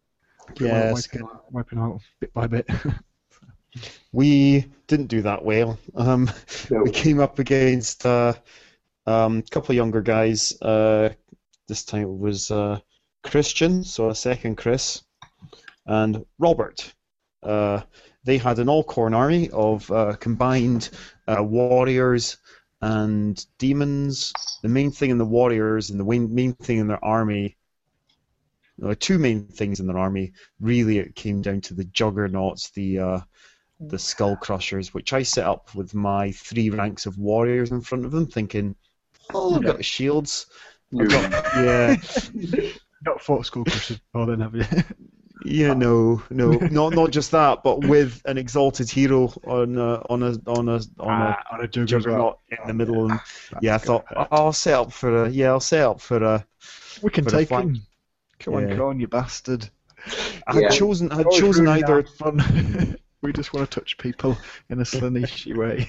[0.59, 0.93] Yes.
[0.93, 2.67] wiping, out, wiping out bit by bit.
[4.13, 5.77] We didn't do that well.
[5.95, 6.31] Um,
[6.69, 6.83] No.
[6.83, 8.33] we came up against uh,
[9.05, 10.53] um, a couple of younger guys.
[10.61, 11.09] Uh,
[11.67, 12.79] this time it was uh,
[13.23, 15.01] Christian, so a second Chris,
[15.85, 16.93] and Robert.
[17.43, 17.81] Uh,
[18.23, 20.89] they had an all-Khorne army of uh, combined
[21.27, 22.37] uh, warriors
[22.81, 24.31] and demons.
[24.63, 27.57] The main thing in the warriors and the main thing in their army,
[28.83, 32.99] uh, two main things in their army, really it came down to the juggernauts, the
[32.99, 33.19] uh,
[33.79, 38.05] the skull crushers, which I set up with my three ranks of warriors in front
[38.05, 38.75] of them, thinking,
[39.33, 40.47] oh, I've got shields.
[40.99, 41.95] I've got, yeah,
[43.05, 44.63] Not fought Skull Crushers before then, have you?
[45.45, 50.23] yeah, no, no, not not just that, but with an exalted hero on a, on
[50.23, 51.89] a on a on a Ah, on a juggernaut.
[51.89, 53.19] juggernaut in the middle, and
[53.61, 54.17] yeah, I thought good.
[54.17, 56.45] oh, I'll set up for a yeah, I'll set up for a.
[57.03, 57.65] we can take fight.
[57.65, 57.81] him.
[58.39, 58.75] Come on, Yeah.
[58.75, 59.69] come on, you bastard.
[60.47, 60.69] I had Yeah.
[60.69, 62.97] chosen I had Always chosen either our fun.
[63.21, 64.37] we just want to touch people
[64.69, 65.87] in a Slaaneshi way.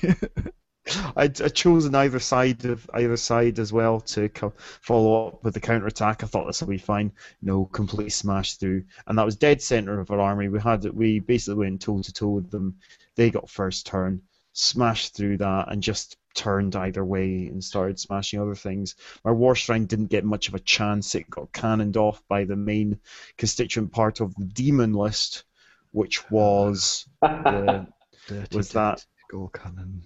[1.16, 5.54] I'd, I'd chosen either side of either side as well to co- follow up with
[5.54, 6.22] the counter attack.
[6.22, 7.10] I thought this would be fine.
[7.42, 10.48] No, complete smash through, and that was dead center of our army.
[10.48, 12.76] We had we basically went toe to toe with them.
[13.16, 14.22] They got first turn,
[14.58, 18.94] smashed through that, and just turned either way and started smashing other things.
[19.24, 21.14] My war shrine didn't get much of a chance.
[21.14, 22.98] It got cannoned off by the main
[23.36, 25.44] constituent part of the demon list,
[25.92, 27.86] which was the,
[28.28, 30.02] Dirty, Was that- dirty Skull cannon.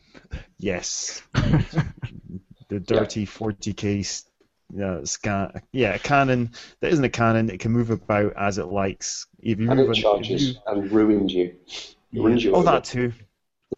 [0.58, 1.22] yes,
[2.68, 4.24] the dirty 40k s-
[4.82, 5.60] uh, scan.
[5.72, 7.50] Yeah, a cannon that isn't a cannon.
[7.50, 9.26] It can move about as it likes.
[9.40, 11.54] If you and move it charges you- and ruins you.
[12.10, 12.22] yeah.
[12.22, 12.64] ruins you Oh, over.
[12.72, 13.12] that too.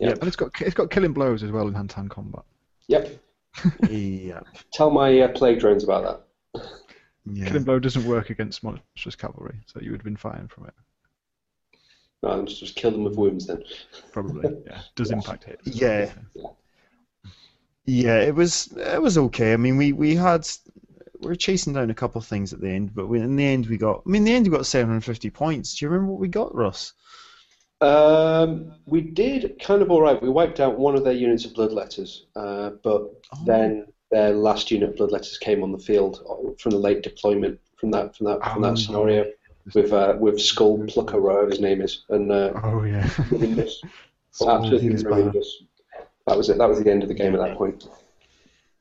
[0.00, 0.10] Yeah.
[0.10, 2.42] And it's got it's got killing blows as well in hand-to-hand combat.
[2.88, 3.18] Yep.
[3.90, 4.40] Yeah.
[4.72, 6.24] Tell my uh, plague drones about
[6.54, 6.64] that.
[7.26, 7.46] yeah.
[7.48, 10.74] Killing blow doesn't work against monstrous cavalry, so you would have been fine from it.
[12.22, 13.62] No, let's just kill them with wounds then.
[14.12, 14.80] Probably, yeah.
[14.94, 15.16] Does Yeah.
[15.16, 15.66] impact hits.
[15.66, 16.10] Yeah.
[17.84, 19.52] Yeah, it was it was okay.
[19.52, 20.46] I mean, we we had
[21.20, 23.44] we were chasing down a couple of things at the end, but we, in the
[23.44, 24.02] end we got.
[24.06, 25.74] I mean, in the end we got 750 points.
[25.74, 26.94] Do you remember what we got, Russ?
[27.82, 30.20] Um, we did kind of all right.
[30.22, 33.02] We wiped out one of their units of bloodletters, uh, but
[33.34, 33.44] Oh.
[33.46, 37.58] then their last unit of bloodletters came on the field uh, from the late deployment
[37.76, 38.68] from that from that from Oh.
[38.70, 39.24] that scenario
[39.74, 43.08] with uh, with Skull Plucker, whatever his name is, and uh, Oh yeah.
[44.40, 45.40] Oh, absolutely was ruined bad.
[45.40, 45.62] us.
[46.26, 46.58] That was it.
[46.58, 47.88] That was the end of the game at that point.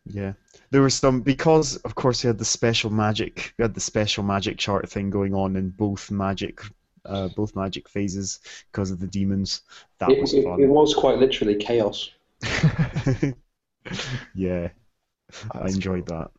[0.05, 0.33] Yeah,
[0.71, 3.53] there was some because of course we had the special magic.
[3.57, 6.61] We had the special magic chart thing going on in both magic,
[7.05, 8.39] uh, both magic phases
[8.71, 9.61] because of the demons.
[9.99, 10.61] That it, was fun.
[10.61, 12.11] It was quite literally chaos.
[14.35, 14.69] yeah,
[15.51, 16.17] I enjoyed cool.
[16.17, 16.31] that,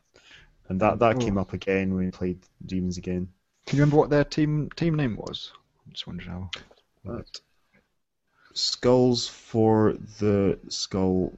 [0.68, 1.18] and that that oh.
[1.18, 3.28] came up again when we played demons again.
[3.66, 5.52] Can you remember what their team team name was?
[5.86, 6.50] I'm just wondering how.
[7.08, 7.22] Uh,
[8.54, 11.32] Skulls for the skull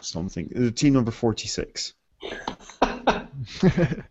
[0.00, 0.48] something.
[0.54, 1.94] The team number 46.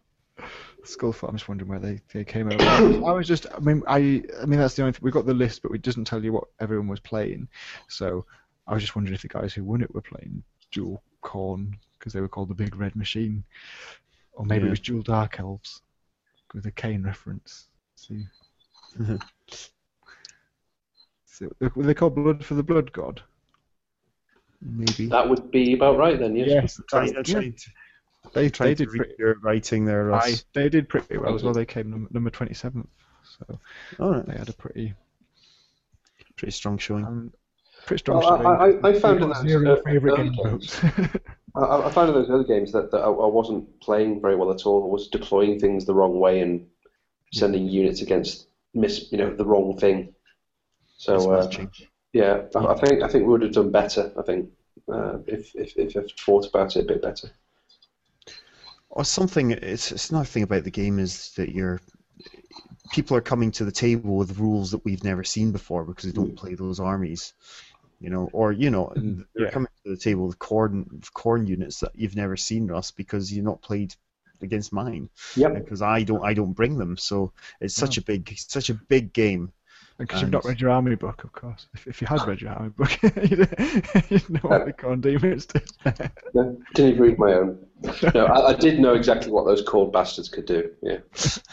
[0.84, 1.30] Skullful.
[1.30, 2.64] I'm just wondering where they, they came over.
[3.06, 5.02] I was just, I mean, I, I mean that's the only thing.
[5.02, 7.48] We got the list, but it doesn't tell you what everyone was playing.
[7.88, 8.26] So
[8.68, 12.14] I was just wondering if the guys who won it were playing Dual Khorne because
[12.14, 13.44] they were called the Big Red Machine,
[14.34, 14.68] or maybe yeah.
[14.68, 15.82] it was Dual Dark Elves
[16.54, 17.68] with a Khaine reference.
[17.96, 18.26] See.
[18.98, 19.18] Mm-hmm.
[21.26, 23.22] so, were they called Blood for the Blood God?
[24.62, 25.08] Maybe.
[25.08, 26.48] That would be about right then, yes.
[26.50, 27.42] Yes, that's, that's, yeah.
[28.34, 29.16] They, trying they did read pretty.
[29.20, 30.46] your writing there, Aye, Russ.
[30.54, 31.54] they did pretty well as well.
[31.54, 32.88] They came num- number 27th,
[33.24, 33.60] so
[34.00, 34.26] All right.
[34.26, 34.94] they had a pretty
[36.38, 37.06] Pretty strong showing.
[37.06, 37.34] um,
[37.86, 38.20] pretty strong.
[38.20, 38.86] Well, I- showing.
[38.86, 40.80] I- I found We've in those, zero uh, favourite game games-
[41.56, 44.52] I, I found in those other games that, that I, I wasn't playing very well
[44.52, 44.84] at all.
[44.84, 46.68] I was deploying things the wrong way and
[47.34, 50.14] sending units against miss, you know, the wrong thing.
[50.98, 51.72] So uh, Mismatching.
[52.14, 54.12] yeah, I, I think I think we would have done better.
[54.18, 54.50] I think
[54.92, 57.30] uh, if if if I'd thought about it a bit better.
[58.90, 59.52] Or something.
[59.52, 61.80] It's it's another thing about the game is that you're
[62.92, 66.12] people are coming to the table with rules that we've never seen before because they
[66.12, 66.38] don't mm.
[66.38, 67.34] play those armies.
[68.00, 69.52] You know, or you know, mm, they're Yeah.
[69.52, 73.32] coming to the table with Khorne with Khorne units that you've never seen, Russ, because
[73.32, 73.94] you've not played
[74.42, 75.10] against mine.
[75.36, 75.54] Yep.
[75.56, 78.00] Because I don't I don't bring them, so it's such mm.
[78.00, 79.52] a big such a big game.
[80.00, 81.68] Because you've not read your army book, of course.
[81.74, 83.50] If, if you had read your army book, you'd,
[84.10, 85.60] you'd know what the Khorne demons do.
[86.34, 87.66] No, didn't even read my own.
[88.16, 90.72] No, I, I did know exactly what those cold bastards could do.
[90.82, 91.00] Yeah,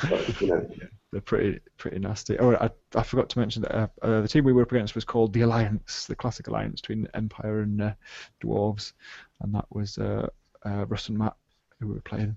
[0.08, 0.70] but, you know,
[1.12, 2.38] They're pretty pretty nasty.
[2.38, 4.94] Oh, I, I forgot to mention that uh, uh, the team we were up against
[4.94, 7.94] was called the Alliance, the classic alliance between Empire and uh,
[8.42, 8.92] Dwarves,
[9.40, 10.28] and that was uh,
[10.64, 11.34] uh, Russ and Matt
[11.80, 12.36] who we were playing.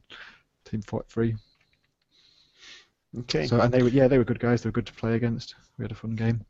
[0.65, 1.35] Team 43.
[3.17, 3.47] Okay.
[3.47, 4.61] So and they were yeah they were good guys.
[4.61, 5.55] They were good to play against.
[5.77, 6.45] We had a fun game.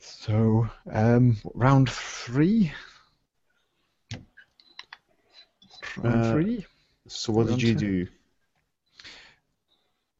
[0.00, 2.72] So, um, round three.
[5.96, 6.66] Round Uh, three.
[7.08, 7.76] So what did you two.
[7.76, 8.06] do?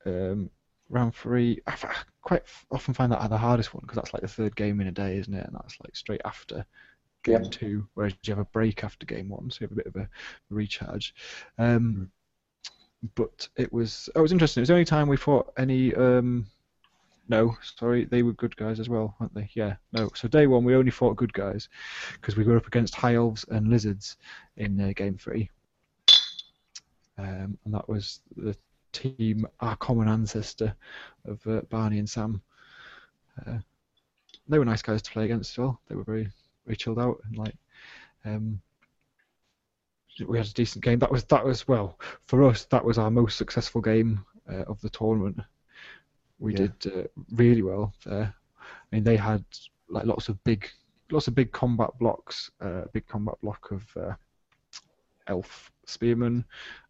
[0.07, 0.51] Um,
[0.89, 1.61] round three.
[1.67, 4.29] I, f- I quite f- often find that the hardest one because that's like the
[4.29, 5.47] third game in a day, isn't it?
[5.47, 6.65] And that's like straight after
[7.23, 7.51] game Yep.
[7.51, 9.97] two, whereas you have a break after game one, so you have a bit of
[9.97, 10.09] a
[10.51, 11.15] recharge.
[11.59, 12.11] Um,
[13.15, 14.61] but it was oh, it was interesting.
[14.61, 15.95] It was the only time we fought any.
[15.95, 16.47] Um,
[17.29, 19.49] no, sorry, they were good guys as well, weren't they?
[19.55, 20.11] Yeah, no.
[20.15, 21.69] So day one we only fought good guys
[22.15, 24.17] because we were up against high elves and lizards
[24.57, 25.49] in uh, game three,
[27.19, 28.57] um, and that was the
[28.93, 30.75] team, our common ancestor
[31.25, 32.43] of uh, Barney and Sam.
[33.47, 33.59] Uh,
[34.49, 35.81] they were nice guys to play against as well.
[35.89, 36.29] They were very
[36.67, 37.55] very chilled out and like.
[38.25, 38.61] Um,
[40.27, 40.99] we had a decent game.
[40.99, 42.65] That was that was well for us.
[42.67, 45.41] That was our most successful game uh, of the tournament.
[46.39, 46.69] We Yeah.
[46.81, 48.35] did uh, really well there.
[48.61, 49.45] I mean, they had
[49.89, 50.69] like lots of big,
[51.11, 52.51] lots of big combat blocks.
[52.61, 54.15] Uh, big combat block of uh,
[55.27, 56.45] elf spearmen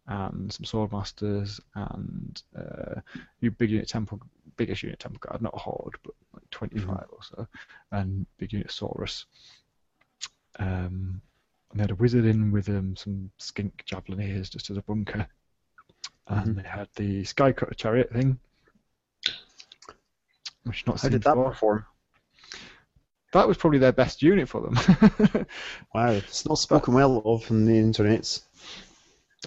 [0.07, 2.99] and some sword masters and uh,
[3.39, 4.19] you big unit temple,
[4.57, 7.47] biggest unit temple guard, not a horde, but like 25 or so,
[7.91, 9.25] and big unit saurus.
[10.59, 11.21] Um,
[11.71, 15.27] and they had a wizard in with um, some skink javeliniers just as a bunker.
[16.27, 18.39] And they had the skycutter chariot thing.
[20.63, 21.51] Which not How seen did that before.
[21.51, 21.85] perform?
[23.33, 25.45] That was probably their best unit for them.
[25.93, 28.39] Wow, it's not spoken well of on the internet.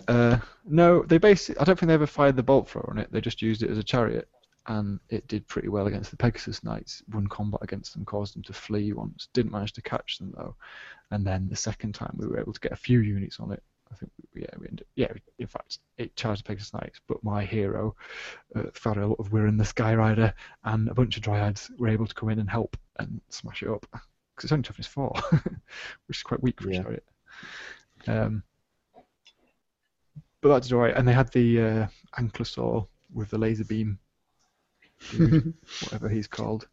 [0.08, 1.60] uh, no, they basically.
[1.60, 3.12] I don't think they ever fired the bolt thrower on it.
[3.12, 4.28] They just used it as a chariot,
[4.66, 7.02] and it did pretty well against the Pegasus Knights.
[7.10, 9.28] One combat against them caused them to flee once.
[9.34, 10.56] Didn't manage to catch them though.
[11.10, 13.62] And then the second time we were able to get a few units on it.
[13.92, 15.12] I think yeah, we ended, yeah.
[15.38, 17.94] In fact, it charged the Pegasus Knights, but my hero,
[18.56, 20.32] uh, Farrell of We're in the Sky Rider,
[20.64, 23.68] and a bunch of Dryads were able to come in and help and smash it
[23.68, 23.86] up.
[23.92, 25.12] Because it's only toughness four,
[26.06, 26.80] which is quite weak for Yeah.
[26.80, 27.04] a chariot.
[28.08, 28.42] Um,
[30.40, 30.96] but that did alright.
[30.96, 31.86] And they had the uh,
[32.18, 33.98] Ankylosaur with the laser beam,
[35.82, 36.68] whatever he's called.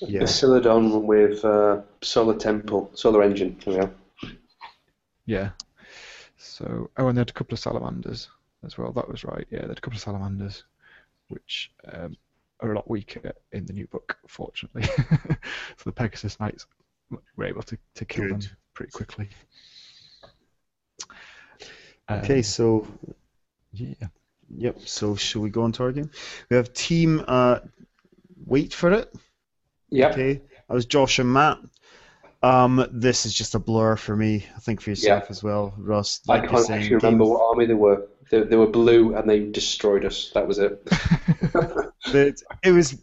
[0.00, 0.20] Yeah.
[0.20, 3.60] The Celadon with uh, Solar Temple, Solar Engine.
[3.64, 3.90] There we go.
[5.26, 5.50] Yeah.
[6.38, 8.28] So, oh, and they had a couple of salamanders
[8.64, 8.92] as well.
[8.92, 9.46] That was right.
[9.50, 10.64] Yeah, they had a couple of salamanders,
[11.28, 12.16] which um,
[12.60, 14.82] are a lot weaker in the new book, fortunately.
[14.82, 16.66] so the Pegasus Knights
[17.36, 18.40] were able to, to kill them
[18.74, 19.28] pretty quickly.
[22.10, 22.86] Okay, Um, so
[23.72, 23.94] yeah.
[24.56, 24.80] Yep.
[24.84, 26.10] So shall we go on to our game?
[26.50, 27.24] We have team.
[27.26, 27.60] Uh,
[28.46, 29.12] wait for it.
[29.90, 30.12] Yep.
[30.12, 31.58] Okay, I was Josh and Matt.
[32.42, 34.46] Um, this is just a blur for me.
[34.56, 36.20] I think for yourself as well, Russ.
[36.28, 38.06] I like you're can't saying, actually remember what army they were.
[38.30, 40.30] They, they were blue and they destroyed us.
[40.34, 40.80] That was it.
[42.12, 42.96] But it was,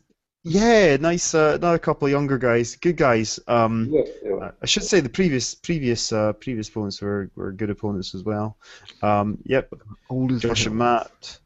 [0.48, 1.34] yeah, nice.
[1.34, 3.40] Uh, another couple of younger guys, good guys.
[3.48, 4.52] Um, Yeah, they.
[4.62, 8.58] I should say the previous previous uh, previous opponents were, were good opponents as well.
[9.02, 9.72] Um, yep,
[10.10, 10.78] Old as Josh and.
[10.78, 11.40] Matt,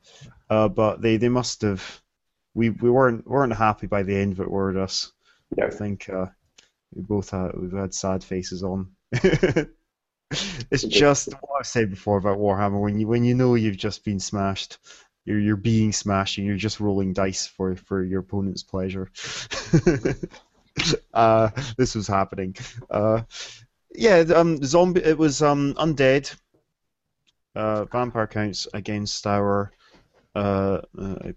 [0.49, 2.01] uh, but they, they must have.
[2.53, 5.11] We, we weren't weren't happy by the end of it, were us?
[5.55, 5.67] No.
[5.67, 6.27] I think uh,
[6.93, 8.91] we both had we've had sad faces on.
[9.11, 12.79] it's just what I've said before about Warhammer.
[12.79, 14.77] When you when you know you've just been smashed,
[15.25, 19.11] you're you're being smashed, and you're just rolling dice for for your opponent's pleasure.
[21.13, 22.55] uh, this was happening.
[22.89, 23.21] Uh,
[23.93, 25.03] yeah, um, zombie.
[25.03, 26.33] It was um undead.
[27.53, 29.73] Uh, vampire counts against our
[30.35, 31.31] uh, uh,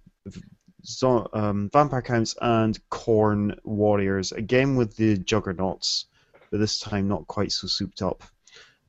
[0.84, 6.06] zo- um, vampire counts and Khorne warriors again with the juggernauts,
[6.50, 8.22] but this time not quite so souped up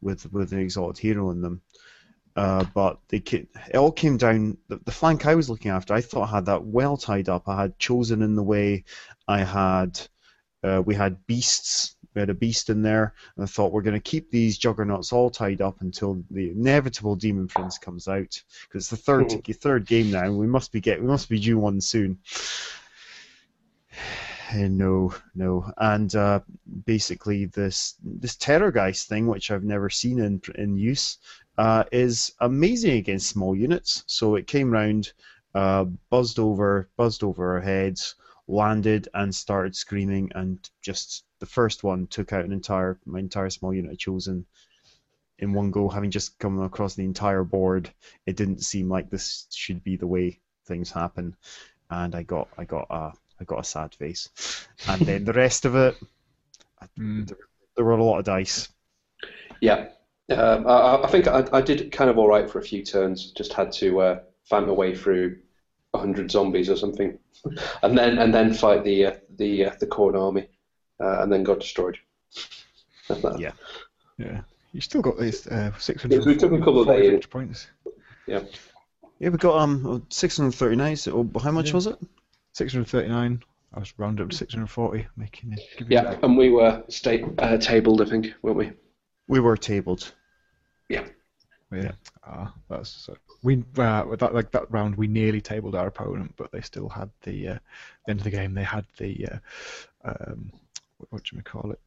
[0.01, 1.61] with with an exalted hero in them.
[2.35, 4.57] Uh, but they it all came down.
[4.67, 7.47] The, the flank I was looking after, I thought I had that well tied up.
[7.47, 8.83] I had chosen in the way.
[9.27, 9.99] I had
[10.63, 11.95] uh, we had beasts.
[12.13, 15.11] We had a beast in there, and I thought we're going to keep these juggernauts
[15.11, 19.31] all tied up until the inevitable demon prince comes out because it's the third
[19.61, 20.31] third game now.
[20.31, 22.19] We must be get we must be due one soon.
[24.53, 26.39] No, no, and uh,
[26.85, 31.17] basically this this terrorgheist thing, which I've never seen in in use,
[31.57, 34.03] uh, is amazing against small units.
[34.07, 35.13] So it came round,
[35.53, 38.15] uh, buzzed over, buzzed over our heads,
[38.47, 43.49] landed, and started screaming, and just the first one took out an entire my entire
[43.49, 44.45] small unit I'd chosen
[45.39, 47.89] in one go, having just come across the entire board.
[48.25, 51.35] It didn't seem like this should be the way things happen,
[51.89, 54.29] and I got I got a I got a sad face,
[54.87, 55.95] and then the rest of it,
[56.99, 57.27] Mm.
[57.27, 57.37] there,
[57.75, 58.69] there were a lot of dice.
[59.59, 59.89] Yeah.
[60.29, 63.31] Um, I, I think I, I did kind of all right for a few turns.
[63.31, 65.37] Just had to uh, find my way through
[65.95, 67.17] hundred zombies or something,
[67.83, 70.49] and then and then fight the uh, the uh, the Khorne army.
[70.99, 71.97] uh, and then got destroyed.
[73.37, 73.51] Yeah.
[74.17, 74.41] Yeah.
[74.71, 75.71] You still got these uh,
[76.09, 77.11] Yes, we took a couple of 640 days.
[77.11, 77.67] victory points.
[78.27, 78.41] Yeah,
[79.19, 80.95] Yeah, we got um 639.
[80.95, 81.73] So how much Yeah.
[81.75, 81.97] was it?
[82.53, 83.43] 639.
[83.73, 85.61] I was rounded up to 640, making it.
[85.87, 88.71] Yeah, and we were state uh, tabled, I think, weren't we?
[89.27, 90.13] We were tabled.
[90.89, 91.07] Yeah,
[91.71, 91.93] Yeah.
[92.25, 96.33] ah, that's so we uh, with that like that round we nearly tabled our opponent,
[96.37, 97.59] but they still had the uh,
[98.05, 98.53] the end of the game.
[98.53, 99.37] They had the uh,
[100.05, 100.51] um,
[100.97, 101.79] what, what do we call it?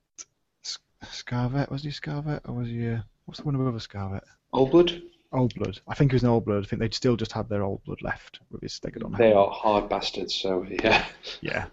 [0.64, 2.88] S- Scarvet was he Scarvet or was he?
[2.88, 4.24] Uh, what's the one above a Scarvet?
[4.52, 5.00] Old Blood?
[5.32, 5.78] Old Blood.
[5.86, 6.64] I think he was an Old Blood.
[6.64, 9.16] I think they'd still just had their Old Blood left with his Stegodon.
[9.16, 11.04] They are hard bastards, so yeah.
[11.40, 11.66] Yeah.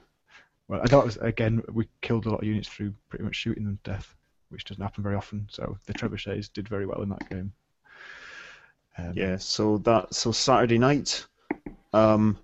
[0.67, 3.63] Well, I thought was, again we killed a lot of units through pretty much shooting
[3.65, 4.15] them to death,
[4.49, 5.47] which doesn't happen very often.
[5.51, 7.53] So the trebuchets did very well in that game.
[8.97, 9.37] Um, Yeah.
[9.37, 11.25] So that so Saturday night.
[11.93, 12.37] Um,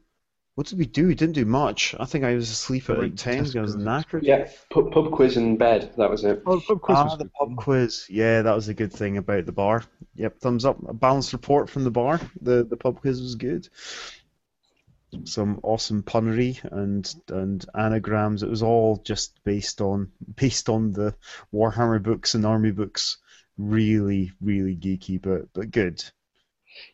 [0.56, 1.08] what did we do?
[1.08, 1.96] We didn't do much.
[2.00, 3.46] I think I was asleep at like ten.
[3.46, 3.88] test I was quizzes.
[3.88, 4.24] knackered.
[4.24, 6.44] Yeah, pub, pub quiz in bed, that was it.
[6.46, 7.34] Oh, the pub quiz Ah, was the good.
[7.40, 8.06] pub quiz.
[8.10, 9.84] Yeah, that was a good thing about the bar.
[10.16, 10.78] Yep, thumbs up.
[10.88, 12.20] A balanced report from the bar.
[12.42, 13.70] The the pub quiz was good.
[15.26, 18.44] Some awesome punnery and and anagrams.
[18.44, 21.16] It was all just based on based on the
[21.54, 23.18] Warhammer books and army books.
[23.58, 26.04] Really, really geeky, but but good.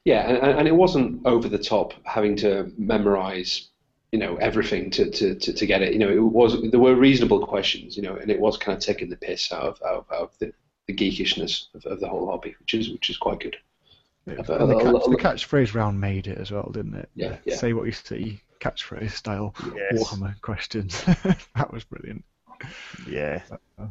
[0.03, 3.67] Yeah, and, and it wasn't over the top having to memorize,
[4.11, 5.93] you know, everything to, to, to, to get it.
[5.93, 8.83] You know, it was there were reasonable questions, you know, and it was kind of
[8.83, 10.53] taking the piss out of, out of, out of the,
[10.87, 13.57] the geekishness of, of the whole hobby, which is which is quite good.
[14.27, 14.33] Yeah.
[14.39, 17.09] I've- And the, catch, the catchphrase round made it as well, didn't it?
[17.15, 17.55] Yeah, yeah.
[17.55, 20.03] Say what you see, catchphrase style, Yes.
[20.03, 21.01] Warhammer questions.
[21.55, 22.23] that was brilliant.
[23.09, 23.41] Yeah.
[23.79, 23.87] Uh,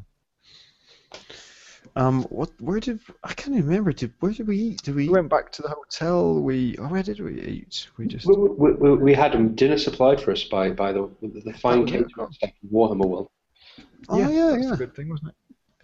[1.95, 2.25] Um.
[2.25, 2.51] What?
[2.61, 3.91] Where did I can't remember.
[3.93, 4.83] Did where did we eat?
[4.83, 5.09] Did we?
[5.09, 6.35] We went back to the hotel.
[6.43, 7.89] We oh, where did we eat?
[7.97, 11.09] We just We, we, we, we had um, dinner supplied for us by by the
[11.23, 11.93] the fine Oh, really?
[12.05, 13.29] catering staff of Warhammer World.
[14.11, 14.75] Oh yeah, that's yeah.
[14.75, 15.35] a good thing, wasn't it?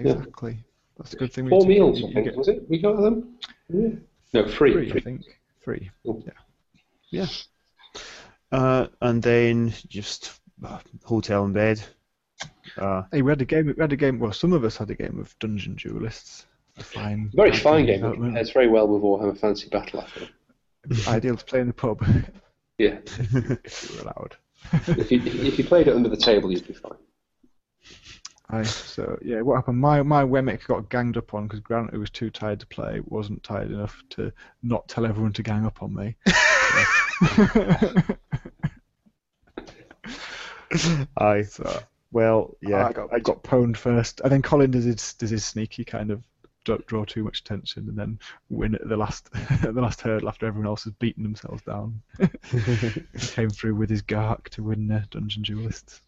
[0.07, 0.12] Yeah.
[0.12, 0.59] Exactly.
[0.98, 1.48] That's a good thing.
[1.48, 2.68] Four took- meals, I think, was it?
[2.68, 3.38] We got them.
[3.70, 3.88] Yeah.
[4.33, 4.72] No, free.
[4.72, 5.01] three, I free.
[5.01, 5.22] think.
[5.62, 5.91] Three.
[8.51, 11.83] Uh, and then just uh, hotel and bed.
[12.76, 13.66] Uh, Hey, we had a game.
[13.66, 14.18] We had a game.
[14.18, 16.47] Well, some of us had a game of Dungeon Duelists.
[16.78, 17.30] A fine.
[17.35, 17.95] Very fine game.
[17.97, 18.30] It development.
[18.33, 20.01] compares very well with Warhammer Fantasy Battle.
[20.01, 20.28] I feel.
[21.09, 22.05] Ideal to play in the pub
[22.78, 22.99] Yeah.
[23.07, 24.37] if you were allowed.
[24.99, 26.97] if you if you played it under the table, you'd be fine.
[28.53, 29.78] Aye, so yeah, what happened?
[29.78, 33.00] My my Wemmick got ganged up on because Grant, who was too tired to play,
[33.07, 34.30] wasn't tired enough to
[34.62, 36.14] not tell everyone to gang up on me.
[41.16, 41.42] Aye.
[41.42, 41.82] so
[42.12, 42.86] Well, yeah.
[42.88, 46.11] I got, I got pwned first, and then Colin does his does his sneaky kind
[46.11, 46.22] of
[46.64, 48.18] don't draw too much attention, and then
[48.50, 49.32] win at the last
[49.62, 52.03] the last hurdle after everyone else has beaten themselves down.
[53.18, 56.03] Came through with his Gark to win uh, Dungeon Duelists.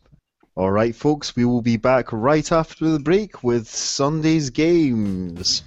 [0.56, 1.34] All right, folks.
[1.34, 5.64] We will be back right after the break with Sunday's games.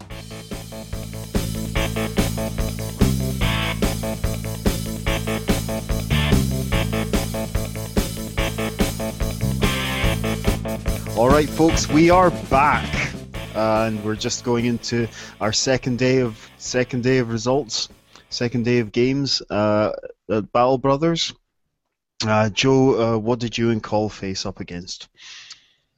[11.18, 13.14] All right, folks, we are back,
[13.56, 15.10] and we're just going into
[15.42, 17.90] our second day of second day of results,
[18.30, 19.92] second day of games uh,
[20.32, 21.34] at Battle Brothers.
[22.26, 25.08] Uh, Joe, uh, what did you and Call face up against?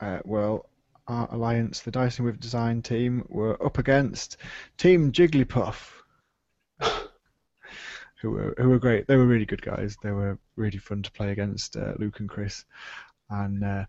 [0.01, 0.69] Uh, well,
[1.07, 4.37] our alliance, the Dicing with Design team, were up against
[4.77, 5.91] Team Jigglypuff,
[8.21, 9.07] who were who were great.
[9.07, 9.97] They were really good guys.
[10.03, 12.65] They were really fun to play against uh, Luke and Chris,
[13.29, 13.85] and uh,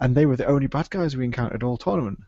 [0.00, 2.18] and they were the only bad guys we encountered all tournament.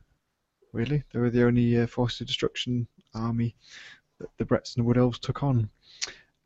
[0.73, 3.57] Really, they were the only uh, Forces of Destruction army
[4.21, 5.71] that the Bretts and the Wood Elves took on.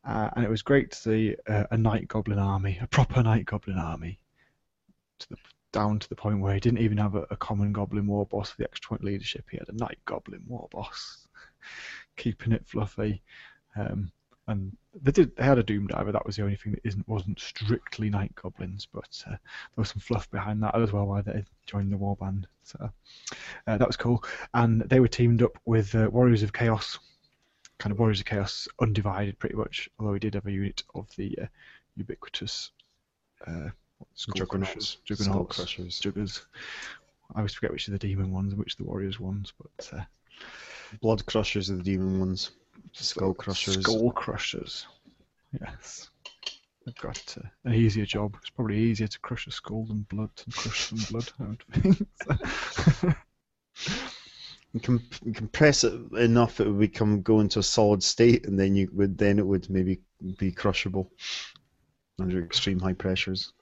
[0.05, 3.45] Uh, and it was great to see uh, a Night Goblin army, a proper Night
[3.45, 4.19] Goblin army,
[5.19, 5.37] to the
[5.73, 8.51] down to the point where he didn't even have a, a common Goblin war boss
[8.51, 9.45] for the extra point leadership.
[9.49, 11.27] He had a Night Goblin war boss,
[12.15, 13.21] keeping it fluffy.
[13.75, 14.11] Um,
[14.47, 15.35] and they did.
[15.35, 16.11] They had a Doom Diver.
[16.11, 19.39] That was the only thing that isn't wasn't strictly Night Goblins, but uh, there
[19.77, 21.05] was some fluff behind that as well.
[21.05, 22.45] Why they joined the warband.
[22.63, 22.89] So
[23.67, 24.23] uh, that was cool.
[24.53, 26.99] And they were teamed up with uh, Warriors of Chaos,
[27.77, 29.89] kind of Warriors of Chaos, undivided pretty much.
[29.99, 31.45] Although we did have a unit of the uh,
[31.95, 32.71] ubiquitous
[33.45, 33.69] uh,
[34.35, 34.97] Juggernauts.
[35.05, 35.99] Juggernauts, Crushers.
[35.99, 36.41] Juggers.
[37.33, 39.89] I always forget which are the demon ones and which are the warriors ones, but
[39.93, 40.03] uh,
[41.01, 42.51] Blood Crushers are the demon ones.
[42.91, 43.81] Skull Crushers.
[43.81, 44.85] Skull Crushers.
[45.59, 46.09] Yes.
[46.85, 48.35] They've got uh, an easier job.
[48.41, 51.31] It's probably easier to crush a skull than blood and crush some blood.
[51.39, 53.15] I would think.
[54.73, 55.01] You can
[55.83, 59.37] it enough, it would become go into a solid state, and then you would then
[59.37, 60.01] it would maybe
[60.37, 61.11] be crushable
[62.19, 63.53] under extreme high pressures.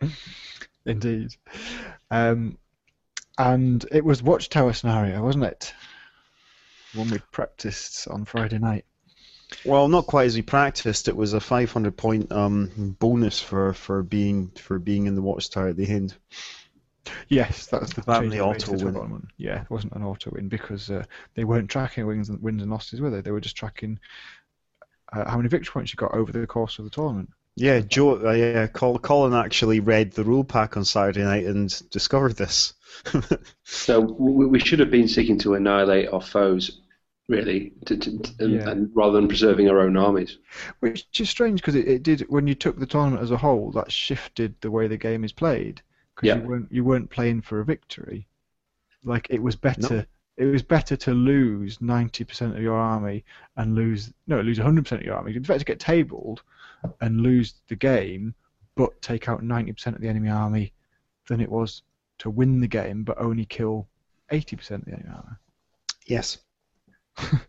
[0.86, 1.34] Indeed.
[2.10, 2.56] Um,
[3.36, 5.74] and it was Watchtower scenario, wasn't it?
[6.94, 8.86] One we practiced on Friday night.
[9.64, 11.08] Well, not quite as we practiced.
[11.08, 15.68] It was a 500 point um, bonus for, for being for being in the watchtower
[15.68, 16.14] at the end.
[17.28, 18.80] Yes, that's the That and the auto win.
[18.80, 19.28] tournament.
[19.36, 21.04] Yeah, it wasn't an auto win because uh,
[21.34, 23.20] they weren't tracking wins and wins and losses, were they?
[23.20, 23.98] They were just tracking
[25.12, 27.30] uh, how many victory points you got over the course of the tournament.
[27.56, 28.24] Yeah, Joe.
[28.24, 32.74] Uh, yeah, Colin actually read the rule pack on Saturday night and discovered this.
[33.64, 36.80] So we, we should have been seeking to annihilate our foes,
[37.28, 38.70] really, to, to, to- and, Yeah.
[38.70, 40.38] and rather than preserving our own armies.
[40.80, 43.70] Which is strange because it, it did when you took the tournament as a whole,
[43.72, 45.82] that shifted the way the game is played.
[46.18, 46.42] Because Yeah.
[46.42, 48.26] you weren't you weren't playing for a victory.
[49.04, 50.04] Like it was better.
[50.36, 53.24] It was better to lose ninety percent of your army
[53.56, 55.32] and lose no lose hundred percent of your army.
[55.34, 56.42] It's better to get tabled
[57.00, 58.34] and lose the game,
[58.74, 60.72] but take out ninety percent of the enemy army,
[61.28, 61.82] than it was
[62.18, 63.86] to win the game but only kill
[64.32, 65.36] eighty percent of the enemy army.
[66.06, 66.38] yes.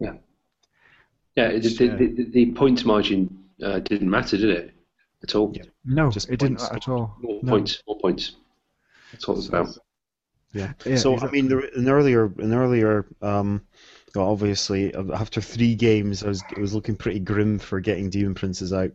[0.00, 4.74] Yeah, It's, the, the, the, the points margin uh, didn't matter, did it?
[5.26, 5.52] At all.
[5.52, 5.64] Yeah.
[5.84, 7.16] No, Just it didn't at all.
[7.20, 7.50] More No.
[7.50, 8.36] points, more points.
[9.10, 9.76] That's what it's about.
[10.52, 10.72] Yeah.
[10.84, 11.28] so exactly.
[11.28, 13.66] I mean, the, in earlier, in earlier, um,
[14.14, 18.08] well, obviously uh, after three games, I was it was looking pretty grim for getting
[18.08, 18.92] Demon Princes out,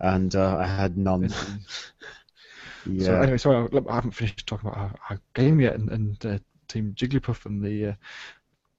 [0.00, 1.24] and uh, I had none.
[2.86, 3.04] yeah.
[3.04, 6.26] So anyway, sorry, I I haven't finished talking about our, our game yet, and, and
[6.26, 6.38] uh,
[6.68, 7.94] Team Jigglypuff and the uh,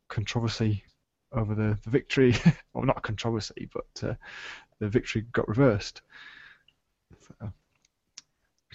[0.08, 0.84] controversy
[1.32, 2.36] over the, the victory.
[2.74, 4.16] well, not controversy, but uh,
[4.80, 6.02] the victory got reversed.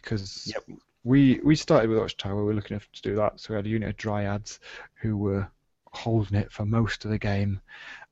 [0.06, 0.78] Because Yep.
[1.02, 3.70] we we started with Watchtower, we were looking to do that, so we had a
[3.70, 4.60] unit of Dryads
[4.94, 5.48] who were
[5.86, 7.60] holding it for most of the game.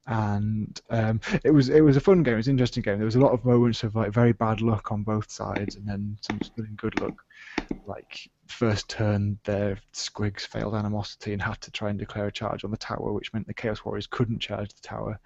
[0.06, 2.34] And um, it was it was a fun game.
[2.34, 2.98] It was an interesting game.
[2.98, 5.86] There was a lot of moments of like very bad luck on both sides, and
[5.86, 6.40] then some
[6.76, 7.14] good luck.
[7.86, 12.64] Like first turn, their squigs failed animosity and had to try and declare a charge
[12.64, 15.18] on the tower, which meant the Chaos Warriors couldn't charge the tower.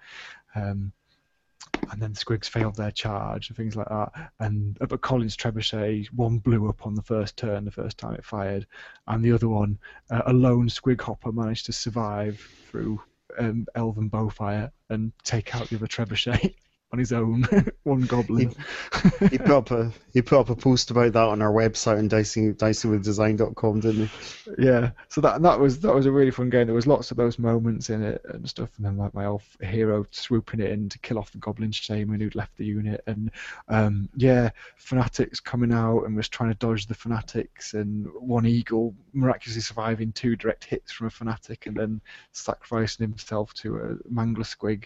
[0.55, 0.93] Um,
[1.91, 4.31] and then the squigs failed their charge and things like that.
[4.39, 8.13] And uh, but Colin's Trebuchet one blew up on the first turn, the first time
[8.15, 8.65] it fired,
[9.07, 9.77] and the other one,
[10.11, 13.01] uh, a lone squig hopper managed to survive through
[13.37, 16.53] um, elven bowfire and take out the other trebuchet
[16.91, 17.45] on his own,
[17.83, 18.53] one goblin.
[19.29, 22.07] he put up a he put up a post about that on our website on
[22.07, 24.65] dicing dicingwithdesign.com, didn't he?
[24.65, 26.65] yeah, so that that was that was a really fun game.
[26.65, 29.57] There was lots of those moments in it and stuff, and then like my elf
[29.61, 33.31] hero swooping it in to kill off the goblin shaman who'd left the unit, and
[33.67, 38.95] um, yeah, fanatics coming out and was trying to dodge the fanatics, and one eagle
[39.13, 44.39] miraculously surviving two direct hits from a fanatic, and then sacrificing himself to a mangler
[44.39, 44.85] squig,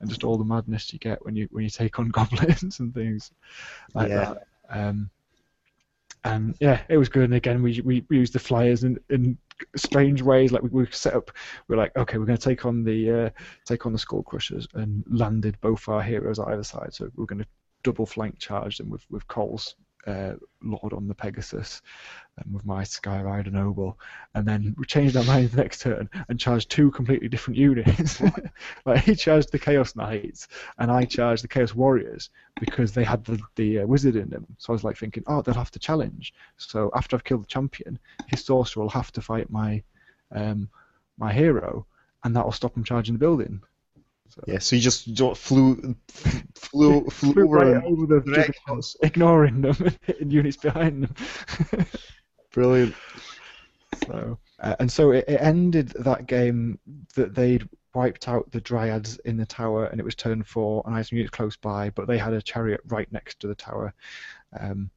[0.00, 2.94] and just all the madness you get when you when you take on goblins and
[2.94, 3.30] things
[3.94, 4.34] like Yeah.
[4.34, 4.46] that.
[4.70, 5.10] Um,
[6.24, 7.24] and yeah, it was good.
[7.24, 9.36] And again, we we, we used the flyers in, in
[9.76, 10.52] strange ways.
[10.52, 11.32] Like we, we set up,
[11.66, 13.30] we are like, okay, we're going to take on the uh,
[13.64, 16.94] take on the skull crushers, and landed both our heroes either side.
[16.94, 17.48] So we're going to
[17.82, 19.74] double flank charge them with with Cole's
[20.06, 20.32] uh,
[20.62, 21.82] Lord on the Pegasus,
[22.38, 23.98] and with my Skyrider Noble,
[24.34, 28.20] and then we changed our minds the next turn and charged two completely different units.
[28.86, 30.48] like he charged the Chaos Knights,
[30.78, 34.46] and I charged the Chaos Warriors because they had the the uh, wizard in them.
[34.58, 36.32] So I was like thinking, oh, they'll have to challenge.
[36.56, 37.98] So after I've killed the champion,
[38.28, 39.82] his sorcerer will have to fight my
[40.30, 40.68] um,
[41.18, 41.86] my hero,
[42.24, 43.62] and that will stop him charging the building.
[44.34, 45.94] So Yeah, so you just flew flew
[46.54, 51.86] flew, flew over right over the direct juggernauts, ignoring them and hitting units behind them.
[52.52, 52.94] Brilliant.
[54.06, 56.78] So, uh, and so it, it ended that game
[57.14, 60.94] that they'd wiped out the dryads in the tower, and it was turn four, and
[60.94, 63.54] I had some units close by, but they had a chariot right next to the
[63.54, 63.92] tower,
[64.58, 64.90] um,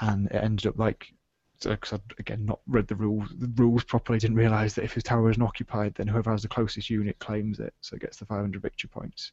[0.00, 1.12] and it ended up like.
[1.62, 5.02] Because I'd again not read the rules, the rules properly, didn't realise that if his
[5.02, 8.24] tower isn't occupied, then whoever has the closest unit claims it, so it gets the
[8.26, 9.32] 500 victory points.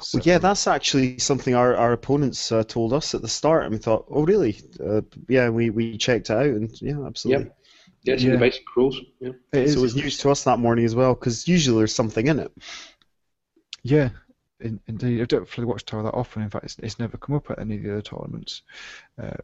[0.00, 3.64] So, Well, yeah, that's actually something our, our opponents uh, told us at the start,
[3.64, 4.58] and we thought, oh, really?
[4.84, 7.50] Uh, yeah, we, we checked it out, and yeah, absolutely.
[8.02, 8.32] Yeah, it's Yeah.
[8.32, 9.00] the basic rules.
[9.20, 9.30] Yeah.
[9.52, 11.94] it is, So it was news to us that morning as well, because usually there's
[11.94, 12.50] something in it.
[13.82, 14.10] Yeah,
[14.60, 15.22] in, indeed.
[15.22, 16.42] I don't play Watchtower that often.
[16.42, 18.62] In fact, it's, it's never come up at any of the other tournaments,
[19.22, 19.36] uh,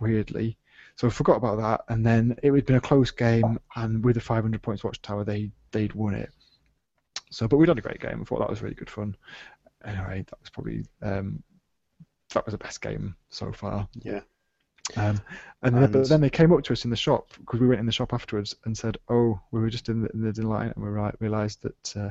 [0.00, 0.56] weirdly.
[0.96, 4.14] So I forgot about that, and then it had been a close game, and with
[4.14, 6.30] the 500 points Watchtower, they they'd won it.
[7.30, 8.20] So, but we'd had a great game.
[8.20, 9.16] I thought that was really good fun.
[9.84, 11.42] Anyway, that was probably um,
[12.32, 13.88] that was the best game so far.
[14.02, 14.20] Yeah.
[14.96, 15.20] Um,
[15.62, 17.80] and, then, but then they came up to us in the shop because we went
[17.80, 20.72] in the shop afterwards and said, "Oh, we were just in the, in the line
[20.74, 22.10] and we right, realised that uh,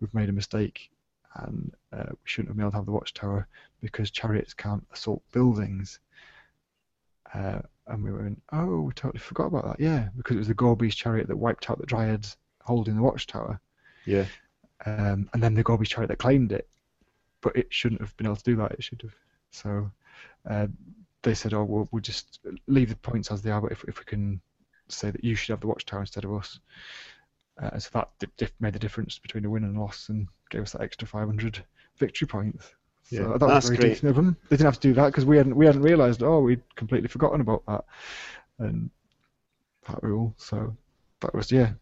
[0.00, 0.90] we've made a mistake
[1.36, 3.46] and uh, we shouldn't have been able to have the watchtower
[3.80, 6.00] because chariots can't assault buildings."
[7.32, 7.60] Uh,
[7.90, 9.80] and we went, oh, we totally forgot about that.
[9.80, 13.60] Yeah, because it was the Gorby's chariot that wiped out the Dryads holding the watchtower.
[14.06, 14.26] Yeah.
[14.86, 16.68] Um, and then the Gorby's chariot that claimed it,
[17.40, 18.72] but it shouldn't have been able to do that.
[18.72, 19.14] It should have.
[19.50, 19.90] So
[20.48, 20.68] uh,
[21.22, 23.98] they said, oh, we'll, we'll just leave the points as they are, but if, if
[23.98, 24.40] we can
[24.88, 26.58] say that you should have the watchtower instead of us.
[27.60, 30.72] Uh, so that made the difference between a win and a loss and gave us
[30.72, 31.62] that extra 500
[31.98, 32.74] victory points.
[33.04, 33.88] So Yeah, that was that's very great.
[33.90, 34.36] decent of them.
[34.48, 36.22] They didn't have to do that because we hadn't we hadn't realised.
[36.22, 37.84] Oh, we'd completely forgotten about that
[38.58, 38.90] and
[39.88, 40.34] that rule.
[40.36, 40.76] So
[41.20, 41.72] that was yeah.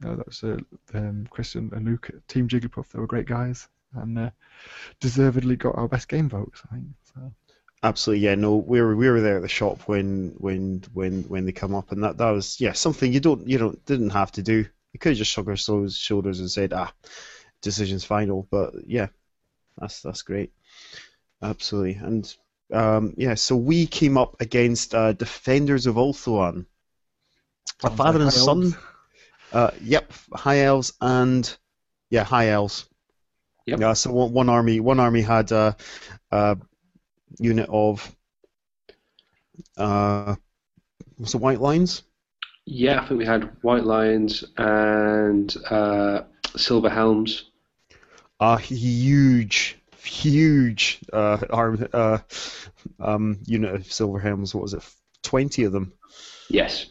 [0.00, 0.58] No, that was uh,
[0.94, 2.88] um, Chris and, and Luke at Team Jigglypuff.
[2.90, 4.30] They were great guys and uh,
[5.00, 6.62] deservedly got our best game votes.
[6.70, 6.86] I think.
[7.14, 7.32] So.
[7.82, 8.34] Absolutely, yeah.
[8.34, 11.74] No, we were we were there at the shop when when when when they come
[11.74, 14.64] up, and that that was yeah something you don't you don't didn't have to do.
[14.92, 16.92] You could have just shrugged our shoulders and said ah,
[17.60, 18.46] decision's final.
[18.50, 19.08] But yeah,
[19.78, 20.52] that's that's great.
[21.42, 22.34] Absolutely, and
[22.72, 23.34] um, yeah.
[23.34, 26.66] So we came up against uh, defenders of Ulthuan,
[27.84, 28.76] a father like and son.
[29.52, 31.56] Uh, yep, high elves and
[32.10, 32.86] yeah, high elves.
[33.66, 33.80] Yep.
[33.80, 35.76] Yeah, so one, one army, one army had a,
[36.30, 36.56] a
[37.38, 38.14] unit of
[39.76, 40.34] uh,
[41.18, 42.02] was it White Lions?
[42.64, 46.22] Yeah, I think we had White Lions and uh,
[46.56, 47.50] Silver Helms.
[48.42, 52.18] A huge, huge uh, arm, uh,
[52.98, 54.52] um, unit of silver helms.
[54.52, 54.82] What was it?
[55.22, 55.92] Twenty of them.
[56.48, 56.86] Yes,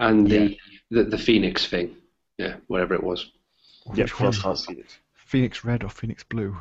[0.00, 0.58] and the,
[0.90, 1.94] the the Phoenix thing.
[2.36, 3.30] Yeah, whatever it was.
[3.94, 4.32] Yeah, Which one?
[4.32, 4.98] cross Phoenix.
[5.14, 6.56] Phoenix Red or Phoenix Blue?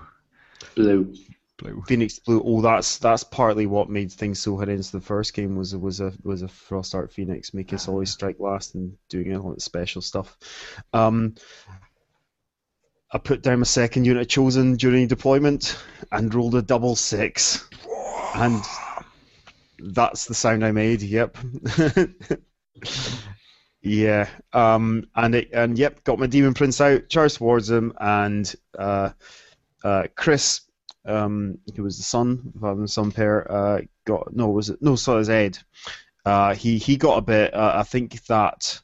[0.76, 1.16] Blue.
[1.58, 1.82] Blue.
[1.88, 2.44] Phoenix Blue.
[2.46, 4.92] Oh, that's that's partly what made things so horrendous.
[4.92, 8.76] The first game was was a was a Frostheart Phoenix, making us always strike last
[8.76, 10.38] and doing all that special stuff.
[10.94, 11.34] Um,
[13.12, 15.78] I put down my second unit chosen during deployment
[16.12, 17.68] and rolled a double six,
[18.36, 18.62] and
[19.80, 21.02] that's the sound I made.
[21.02, 21.38] Yep.
[23.82, 24.28] yeah.
[24.52, 29.12] Um, and it and yep, got my demon prince out, charged towards him, and uh,
[29.84, 30.68] uh, Chris
[31.08, 34.96] um, who was the son of having son pair, uh, got no was it no
[34.96, 35.58] so it was Ed.
[36.26, 37.54] Uh, he he got a bit.
[37.54, 38.80] Uh, I think that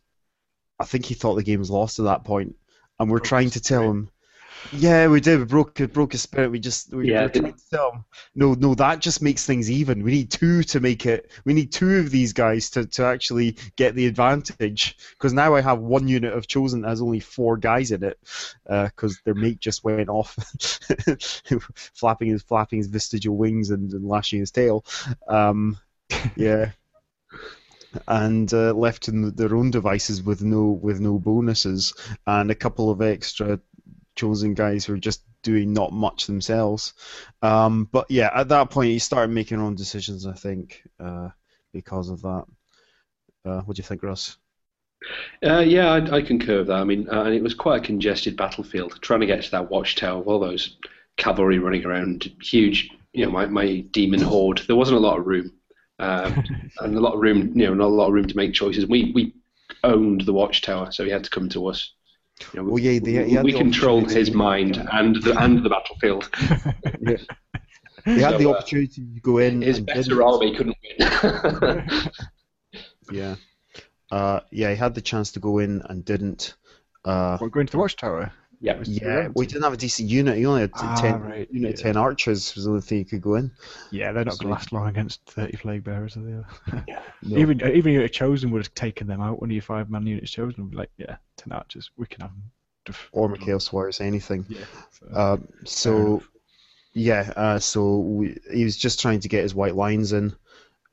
[0.80, 2.55] I think he thought the game was lost at that point,
[2.99, 4.09] and we're Broke trying to tell him.
[4.72, 5.39] Yeah, we did.
[5.39, 5.93] We broke it.
[5.93, 6.49] Broke his spirit.
[6.51, 8.05] We just we, Yeah, we're trying to tell him.
[8.36, 10.03] No, no, that just makes things even.
[10.03, 11.32] We need two to make it.
[11.45, 14.97] We need two of these guys to, to actually get the advantage.
[15.11, 18.20] Because now I have one unit of chosen that has only four guys in it,
[18.66, 20.36] because their mate just went off,
[21.93, 24.86] flapping his flapping his vestigial wings and, and lashing his tail.
[25.28, 25.78] Um,
[26.36, 26.72] yeah.
[28.07, 31.93] And uh, left in their own devices with no with no bonuses
[32.26, 33.59] and a couple of extra
[34.16, 36.93] chosen guys who are just doing not much themselves.
[37.41, 40.26] Um, but yeah, at that point, he started making own decisions.
[40.26, 41.30] I think uh,
[41.74, 42.45] because of that.
[43.45, 44.38] Uh, what do you think, Russ?
[45.45, 46.80] Uh, yeah, I, I concur with that.
[46.80, 48.99] I mean, uh, and it was quite a congested battlefield.
[49.01, 50.78] Trying to get to that watchtower, with all those
[51.18, 52.89] cavalry running around, huge.
[53.11, 54.61] You know, my, my demon horde.
[54.68, 55.51] There wasn't a lot of room,
[55.99, 56.43] um,
[56.80, 57.51] and a lot of room.
[57.55, 58.88] You know, not a lot of room to make choices.
[58.88, 59.34] We we
[59.84, 61.91] owned the watchtower, so he had to come to us.
[62.53, 65.69] You know, Well, yeah, they- we, we the controlled his mind and the and the
[65.69, 66.29] battlefield.
[68.05, 69.61] He had So, the uh, opportunity to go in.
[69.61, 70.21] His and better didn't.
[70.21, 72.09] army couldn't win.
[73.11, 73.36] Yeah,
[74.11, 76.55] uh, yeah, he had the chance to go in and didn't.
[77.05, 78.31] Uh, We're going to the watchtower.
[78.64, 78.82] Yeah.
[78.86, 80.38] yeah, we didn't have a decent unit.
[80.38, 81.84] He only had t- Ah, ten right, unit, yeah.
[81.84, 83.51] ten archers was the only thing he could go in.
[83.91, 86.86] Yeah, they're not So- going to last long against 30 flag bearers, are they?
[87.24, 87.38] No.
[87.38, 89.41] Even uh, even your chosen would have taken them out.
[89.41, 92.22] One of your five man units chosen would be like, yeah, 10 archers, we can
[92.22, 92.51] have them.
[92.86, 94.45] Def- or Mikhail Suarez, anything.
[94.49, 94.59] Yeah.
[94.91, 96.24] So, Um, so,
[96.93, 100.34] yeah, uh, so we, he was just trying to get his White Lions in,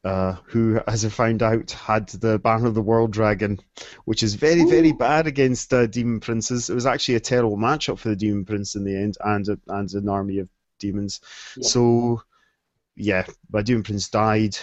[0.04, 3.60] uh, who, as I found out, had the Banner of the World Dragon,
[4.04, 6.70] which is very, very bad against uh, Demon Princes.
[6.70, 9.58] It was actually a terrible matchup for the Demon Prince in the end, and a,
[9.68, 10.48] and an army of
[10.78, 11.20] demons.
[11.56, 11.68] Yeah.
[11.68, 12.22] So,
[12.96, 14.56] yeah, my Demon Prince died,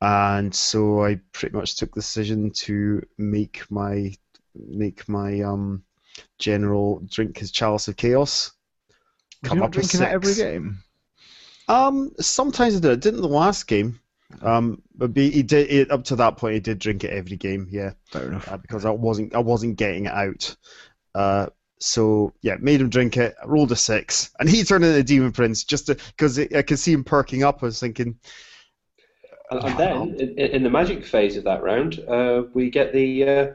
[0.00, 4.14] and so I pretty much took the decision to make my
[4.54, 5.82] make my um
[6.38, 8.52] general drink his chalice of chaos.
[9.42, 10.78] come you not drinking that every game?
[11.68, 12.92] Um, sometimes I did.
[12.92, 14.00] I didn't the last game.
[14.42, 16.54] Um, but be, he did it, up to that point.
[16.54, 17.68] He did drink it every game.
[17.70, 18.50] Yeah, Fair enough.
[18.50, 20.56] uh, because I wasn't I wasn't getting it out.
[21.14, 21.46] Uh,
[21.78, 23.34] so yeah, made him drink it.
[23.44, 26.92] Rolled a six, and he turned into a demon prince just because I could see
[26.92, 27.62] him perking up.
[27.62, 28.16] I was thinking,
[29.50, 33.24] And, and then, in, in the magic phase of that round, uh, we get the,
[33.24, 33.46] uh,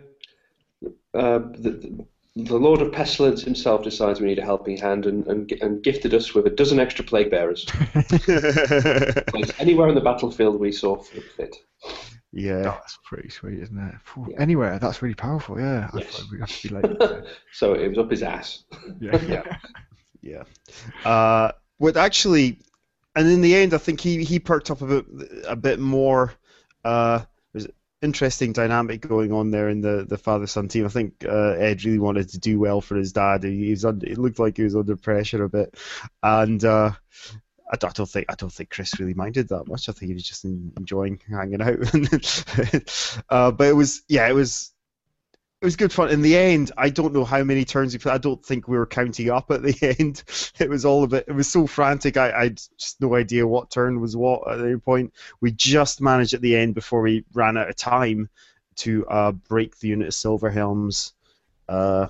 [1.14, 2.06] uh, the
[2.36, 6.14] the Lord of Pestilence himself decides we need a helping hand and, and, and gifted
[6.14, 7.66] us with a dozen extra plague bearers.
[9.60, 11.56] Anywhere on the battlefield we saw fit.
[12.32, 12.62] Yeah.
[12.62, 13.96] That's pretty sweet, isn't it?
[14.30, 14.36] Yeah.
[14.40, 15.60] Anywhere, that's really powerful.
[15.60, 16.16] Yeah, Yes.
[16.20, 17.24] thought we'd have to be late.
[17.54, 18.64] so it was up his ass.
[19.00, 19.22] yeah.
[19.26, 19.58] Yeah.
[20.24, 20.44] Yeah.
[21.04, 22.60] Uh, what actually,
[23.16, 25.06] and in the end, I think he, he perked up a bit
[25.48, 26.32] a bit more.
[26.86, 27.26] Uh, there's
[28.02, 30.86] interesting dynamic going on there in the, the father son team.
[30.86, 33.44] I think uh, Ed really wanted to do well for his dad.
[33.44, 35.76] He, he was under, it looked like he was under pressure a bit,
[36.24, 36.92] and uh,
[37.72, 39.88] I, don't- I don't think I don't think Chris really minded that much.
[39.90, 41.78] I think he was just enjoying hanging out.
[43.30, 44.74] uh, but it was yeah, it was
[45.62, 46.10] it was good fun.
[46.10, 48.16] In the end, I don't know how many turns we played.
[48.16, 50.24] I don't think we were counting up at the end.
[50.60, 51.26] It was all a bit.
[51.28, 52.18] It was so frantic.
[52.18, 55.14] I, I had just no idea what turn was what at any point.
[55.40, 58.28] We just managed at the end before we ran out of time
[58.78, 61.14] to uh, break the unit of silver helms
[61.70, 62.08] uh,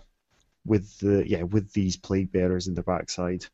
[0.66, 3.46] with the yeah with these plague bearers in the backside.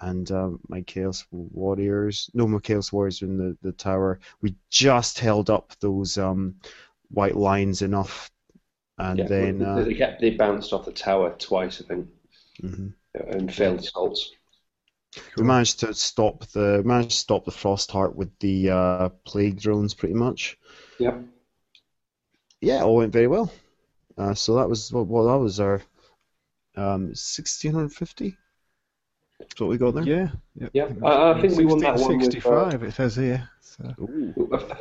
[0.00, 4.20] And um, my chaos warriors, no, my chaos warriors in the, the tower.
[4.42, 6.54] We just held up those um,
[7.10, 8.30] White Lions enough,
[9.00, 12.08] and yeah, then they, uh, kept, they bounced off the tower twice, I think,
[12.62, 12.88] mm-hmm.
[13.14, 14.32] and failed Skulls.
[15.36, 19.60] We managed to stop the managed to stop the frost heart with the uh, plague
[19.60, 20.56] drones, pretty much.
[20.98, 21.24] Yep.
[22.60, 23.50] Yeah, all went very well.
[24.16, 25.82] Uh, so that was well, that was our
[26.76, 28.36] um, 1650
[29.56, 30.04] so we got there.
[30.04, 30.28] Yeah.
[30.56, 30.70] Yep.
[30.72, 30.88] Yeah.
[31.04, 32.18] I, I think we won that one.
[32.18, 32.82] With, uh, 65.
[32.82, 33.48] Uh, it says here.
[33.60, 33.94] So.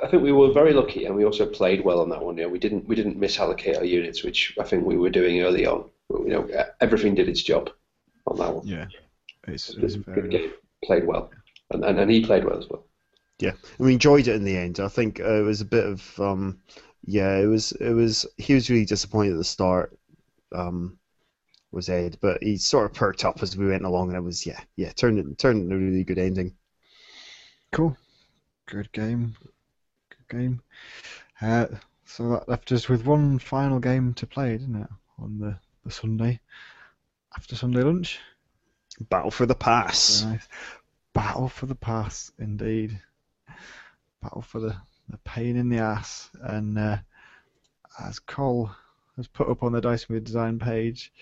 [0.04, 2.38] I, think we were very lucky, and we also played well on that one.
[2.38, 5.66] Yeah, we didn't we didn't misallocate our units, which I think we were doing early
[5.66, 5.90] on.
[6.10, 7.70] You know, everything did its job
[8.28, 8.68] on that one.
[8.68, 8.86] Yeah.
[9.48, 10.52] It's, it's good game.
[10.84, 11.32] Played well,
[11.72, 12.86] and, and and he played well as well.
[13.40, 14.80] Yeah, and we enjoyed it in the end.
[14.80, 16.60] I think uh, it was a bit of um,
[17.06, 19.98] yeah, it was it was he was really disappointed at the start.
[20.54, 20.99] Um,
[21.72, 24.46] was Ed, but he sort of perked up as we went along, and it was
[24.46, 26.56] yeah, yeah, turned it turned into a really good ending.
[27.72, 27.96] Cool.
[28.66, 29.36] Good game.
[30.10, 30.62] Good game.
[31.42, 31.68] Uh,
[32.06, 34.90] so that left us with one final game to play, didn't it?
[35.20, 35.56] On the,
[35.86, 36.40] the Sunday.
[37.36, 38.20] After Sunday lunch.
[39.10, 40.24] Battle for the pass.
[40.24, 40.48] Nice.
[41.14, 43.00] Battle for the pass, indeed.
[44.22, 44.76] Battle for the,
[45.08, 46.30] the pain in the ass.
[46.42, 46.98] And uh,
[48.04, 48.72] as Cole
[49.16, 51.14] has put up on the Dice design page,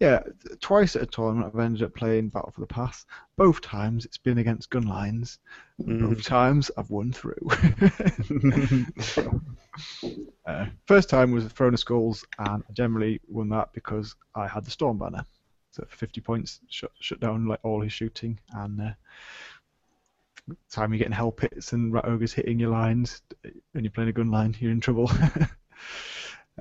[0.00, 0.20] yeah,
[0.60, 3.04] twice at a tournament I've ended up playing Battle for the Pass.
[3.36, 5.38] Both times it's been against gun lines.
[5.78, 7.36] Both times I've won through.
[10.46, 14.64] uh, first time was Throne of Skulls, and I generally won that because I had
[14.64, 15.24] the Storm Banner.
[15.70, 18.92] So for 50 points, shut, shut down like all his shooting, and uh,
[20.70, 24.12] time you're getting hell pits and rat ogres hitting your lines, and you're playing a
[24.14, 25.10] gun line, you're in trouble.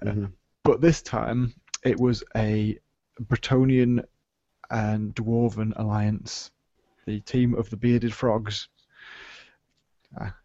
[0.04, 0.32] Mhm.
[0.64, 2.80] But this time it was a
[3.22, 4.04] Bretonnian
[4.70, 6.52] and Dwarven alliance,
[7.06, 8.68] the team of the bearded frogs.
[10.20, 10.36] Ah.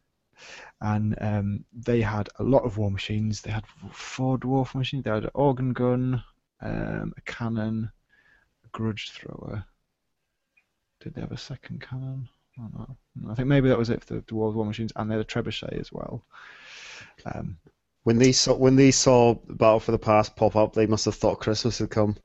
[0.81, 3.41] and um, they had a lot of war machines.
[3.41, 5.05] They had four dwarf machines.
[5.05, 6.23] They had an organ gun,
[6.61, 7.91] um, a cannon,
[8.65, 9.65] a grudge thrower.
[11.01, 12.29] Did they have a second cannon?
[12.59, 13.31] I.
[13.31, 15.29] I think maybe that was it for the dwarf war machines, and they had a
[15.29, 16.25] trebuchet as well.
[17.27, 17.57] Um,
[18.05, 21.17] When they saw when they saw Battle for the Pass pop up, they must have
[21.17, 22.17] thought Christmas had come.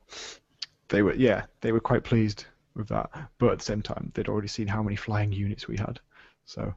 [0.88, 4.28] they were yeah they were quite pleased with that but at the same time they'd
[4.28, 5.98] already seen how many flying units we had
[6.44, 6.74] so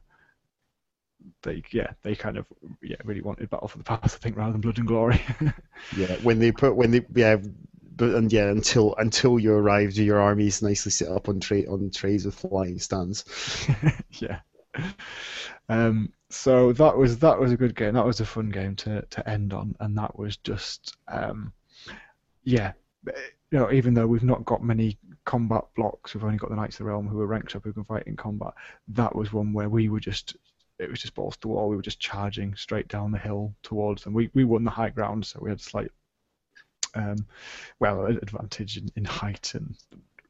[1.42, 2.46] they yeah they kind of
[2.82, 5.20] yeah really wanted battle for the Pass i think rather than blood and glory
[5.90, 7.36] Yeah, when they put when they yeah,
[7.96, 11.90] but and yeah until until you arrived, your armies nicely set up on tray on
[11.90, 13.24] trays with flying stands.
[14.20, 14.40] yeah
[15.68, 17.94] um so that was that was a good game.
[17.94, 19.74] That was a fun game to to end on.
[19.80, 21.52] And that was just um
[22.42, 22.72] yeah
[23.06, 26.76] you know even though we've not got many combat blocks we've only got the knights
[26.76, 28.52] of the realm who are ranked up who can fight in combat
[28.88, 30.36] that was one where we were just
[30.78, 31.68] it was just balls to the wall.
[31.68, 34.12] We were just charging straight down the hill towards them.
[34.12, 35.90] We we won the high ground so we had slight
[36.94, 37.26] um
[37.80, 39.76] well advantage in, in height and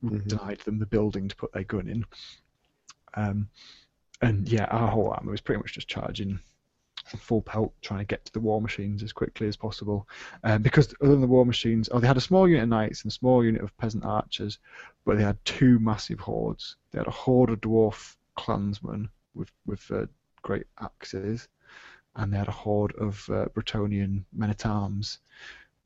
[0.03, 0.29] Mhm.
[0.29, 2.05] denied them the building to put their gun in.
[3.15, 3.49] Um
[4.25, 6.39] and yeah, our whole army was pretty much just charging
[7.19, 10.09] full pelt, trying to get to the war machines as quickly as possible.
[10.43, 13.03] Um, because other than the war machines, oh, they had a small unit of knights
[13.03, 14.59] and a small unit of peasant archers,
[15.05, 16.77] but they had two massive hordes.
[16.91, 20.07] They had a horde of dwarf clansmen with with uh,
[20.43, 21.49] great axes,
[22.17, 25.19] and they had a horde of uh, Bretonnian men at arms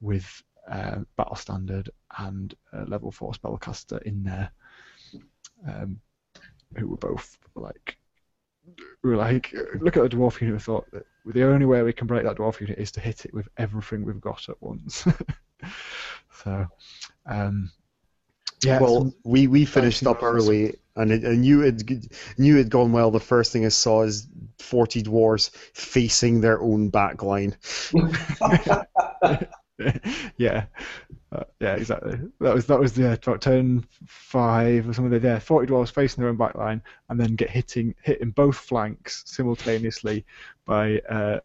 [0.00, 2.54] with uh, battle standard and
[2.86, 4.50] level four spellcaster in there,
[5.66, 6.00] um,
[6.76, 7.98] who were both like
[9.02, 10.54] we were like, look at the dwarf unit.
[10.54, 13.24] We thought that the only way we can break that dwarf unit is to hit
[13.24, 15.06] it with everything we've got at once.
[16.44, 16.66] so,
[17.26, 17.70] um,
[18.64, 18.80] yeah.
[18.80, 21.82] well, some- we, we finished up early, And I, I knew it
[22.38, 23.10] knew it gone well.
[23.10, 24.26] The first thing I saw is
[24.58, 27.54] forty dwarves facing their own backline.
[30.36, 30.64] yeah,
[31.32, 32.18] uh, yeah, exactly.
[32.40, 35.20] That was that was the uh, turn five or something.
[35.20, 40.24] There, forty dwarves facing their own backline, and then get hitting hitting both flanks simultaneously
[40.64, 41.38] by uh,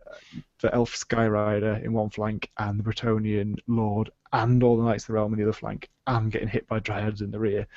[0.62, 5.08] the elf Skyrider in one flank and the Bretonnian Lord and all the Knights of
[5.08, 7.68] the Realm in the other flank, and getting hit by Dryads in the rear.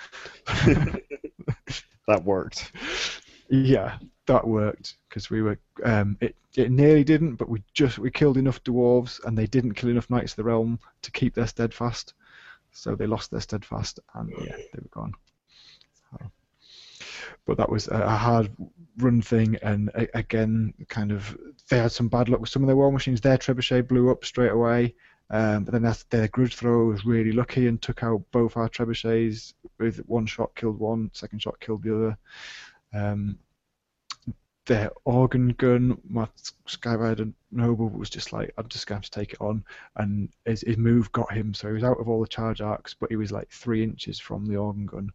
[2.06, 2.72] that worked.
[3.48, 5.58] Yeah, that worked because we were.
[5.84, 9.74] Um, it it nearly didn't, but we just we killed enough dwarves, and they didn't
[9.74, 12.14] kill enough knights of the realm to keep their steadfast.
[12.72, 15.12] So they lost their steadfast, and yeah, they were gone.
[16.10, 16.30] So,
[17.46, 18.50] but that was a hard
[18.98, 21.36] run thing, and again, kind of
[21.68, 23.20] they had some bad luck with some of their war machines.
[23.20, 24.94] Their trebuchet blew up straight away.
[25.28, 28.68] Um, but then that's, their grudge thrower was really lucky and took out both our
[28.68, 32.18] trebuchets with one shot killed one, second shot killed the other.
[32.96, 33.38] Um,
[34.66, 36.26] their organ gun, my
[36.66, 39.64] Skyrider Noble was just like, I'm just going to take it on.
[39.94, 42.94] And his, his move got him, so he was out of all the charge arcs,
[42.98, 45.10] but he was like three inches from the organ gun.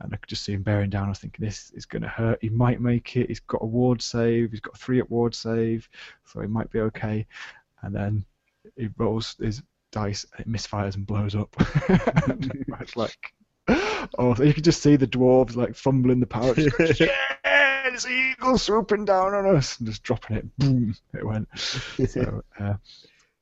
[0.00, 1.06] And I could just see him bearing down.
[1.06, 2.38] I was thinking, this is going to hurt.
[2.42, 3.28] He might make it.
[3.28, 4.50] He's got a ward save.
[4.50, 5.88] He's got three at ward save,
[6.24, 7.26] so he might be okay.
[7.80, 8.24] And then
[8.76, 11.54] he rolls his dice, it misfires and blows up.
[12.80, 13.32] it's like,
[14.18, 16.58] oh, you can just see the dwarves like fumbling the pouch.
[17.00, 20.58] yeah, this eagle swooping down on us and just dropping it.
[20.58, 21.48] Boom, it went.
[21.56, 22.74] So, uh,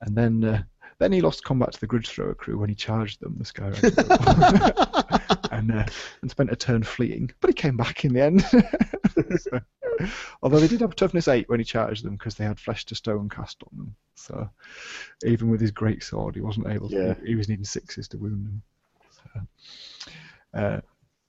[0.01, 0.63] and then uh,
[1.01, 3.73] then he lost combat to the Grudge Thrower crew when he charged them, the Sky
[5.51, 5.87] and uh,
[6.21, 8.43] and spent a turn fleeing, but he came back in the end.
[9.41, 9.61] so,
[10.43, 12.85] although they did have a toughness eight when he charged them because they had flesh
[12.85, 13.97] to stone cast on them.
[14.15, 14.51] So
[15.25, 16.97] even with his great sword, he wasn't able to.
[16.97, 17.15] Yeah.
[17.27, 18.63] He was needing sixes to wound them.
[19.11, 19.41] So,
[20.55, 20.81] uh,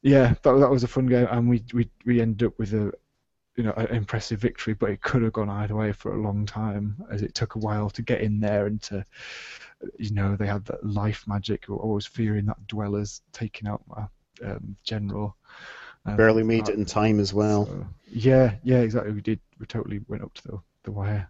[0.02, 2.92] yeah, that, that was a fun game, and we we we ended up with a
[3.56, 6.46] you know an impressive victory, but it could have gone either way for a long
[6.46, 9.06] time, as it took a while to get in there and to
[9.98, 11.66] you know they had that life magic.
[11.68, 14.06] We were always fearing that dwellers taking out my
[14.48, 15.36] um, general.
[16.06, 17.68] Uh, Barely made it in time as well.
[17.68, 19.12] so, yeah, yeah, exactly.
[19.12, 19.40] We did.
[19.60, 21.30] We totally went up to the, the wire.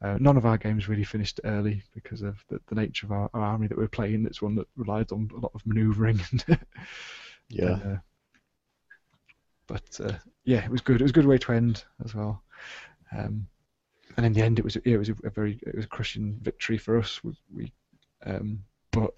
[0.00, 3.28] Uh, none of our games really finished early because of the, the nature of our,
[3.34, 4.26] our army that we we're playing.
[4.26, 6.20] It's one that relied on a lot of manoeuvring.
[6.30, 6.58] And,
[7.50, 7.78] Yeah.
[7.84, 7.96] uh,
[9.66, 10.12] but uh,
[10.44, 11.00] yeah, it was good.
[11.00, 12.42] It was a good way to end as well.
[13.16, 13.46] Um,
[14.16, 15.88] and in the end, it was yeah, it was a, a very it was a
[15.88, 17.22] crushing victory for us.
[17.22, 17.72] We, we
[18.26, 19.14] um, but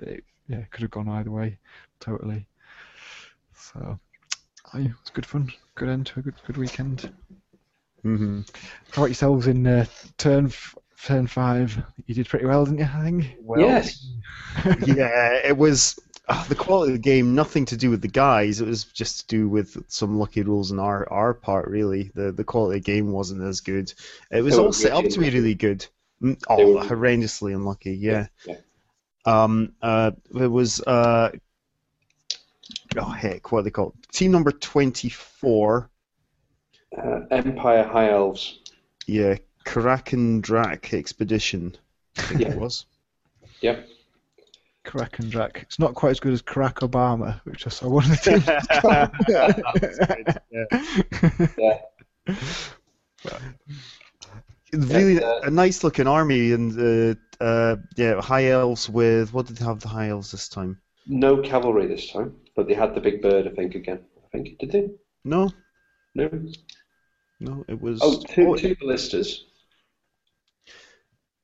[0.00, 1.58] it, yeah, could have gone either way,
[2.00, 2.46] totally.
[3.54, 3.98] So,
[4.72, 5.52] aye, it was good fun.
[5.74, 7.10] Good end to a good good weekend.
[8.02, 8.40] hmm
[8.92, 9.84] How about yourselves in uh,
[10.18, 11.82] turn f- turn five?
[12.06, 12.84] You did pretty well, didn't you?
[12.92, 13.36] I think.
[13.40, 14.06] Well, yes.
[14.78, 15.98] yeah, it was
[16.30, 17.34] uh, the quality of the game.
[17.34, 18.60] Nothing to do with the guys.
[18.60, 21.68] It was just to do with some lucky rules on our our part.
[21.68, 23.92] Really, the the quality of the game wasn't as good.
[24.30, 25.86] It was They all set up to be really good.
[26.22, 27.92] Mm, Oh, horrendously unlucky.
[27.94, 28.26] Yeah.
[28.46, 28.56] Yeah.
[29.26, 29.72] Um.
[29.82, 30.12] Uh.
[30.34, 30.80] It was.
[30.80, 31.32] Uh.
[32.96, 33.94] Oh heck, what are they called?
[34.12, 35.90] Team number twenty-four.
[36.96, 38.58] Uh, Empire High Elves.
[39.06, 41.76] Yeah, Kraken Drak Expedition.
[42.18, 42.48] I think Yeah.
[42.48, 42.86] it was.
[43.60, 43.88] Yep.
[44.84, 45.60] Kraken Drac.
[45.62, 48.46] It's not quite as good as Crack Obama, which I saw one of the teams.
[51.58, 51.78] Yeah.
[53.24, 53.38] yeah.
[54.72, 59.56] really uh, a nice looking army and uh, uh, yeah high elves with what did
[59.56, 63.00] they have the high elves this time No cavalry this time, but they had the
[63.00, 64.00] big bird, I think, again.
[64.24, 64.58] I think.
[64.58, 64.90] Did they?
[65.24, 65.50] no
[66.14, 66.30] No?
[67.40, 69.46] no it was Oh, two, oh, two ballistas.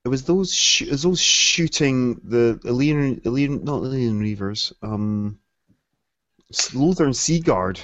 [0.07, 5.37] It was those sh- it was those shooting the Ellyrian Ellyrian not Ellyrian reavers um
[6.73, 7.79] Lothern Sea Guard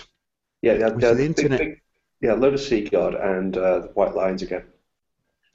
[0.62, 1.82] Yeah, they had, With the internet- big-
[2.22, 4.64] yeah, load of Sea Guard and uh, the White Lions again.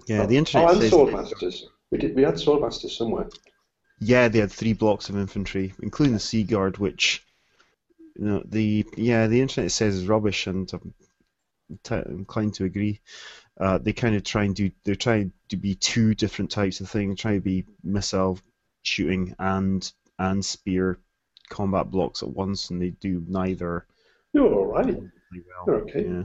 [0.07, 1.63] yeah oh, the internet Oh, and Swordmasters.
[1.91, 2.15] We did.
[2.15, 3.29] We had Swordmasters somewhere.
[4.01, 7.25] yeah they had three blocks of infantry including the Sea Guard which
[8.17, 10.93] you know the yeah the internet says is rubbish and I'm
[11.83, 13.01] t- inclined to agree
[13.61, 16.89] uh, they kind of try and do they're trying to be two different types of
[16.89, 18.39] thing try to be missile
[18.83, 20.99] shooting and and spear
[21.51, 23.87] combat blocks at once and they do neither
[24.33, 24.87] You're all right.
[24.87, 26.05] really well You're okay.
[26.07, 26.23] yeah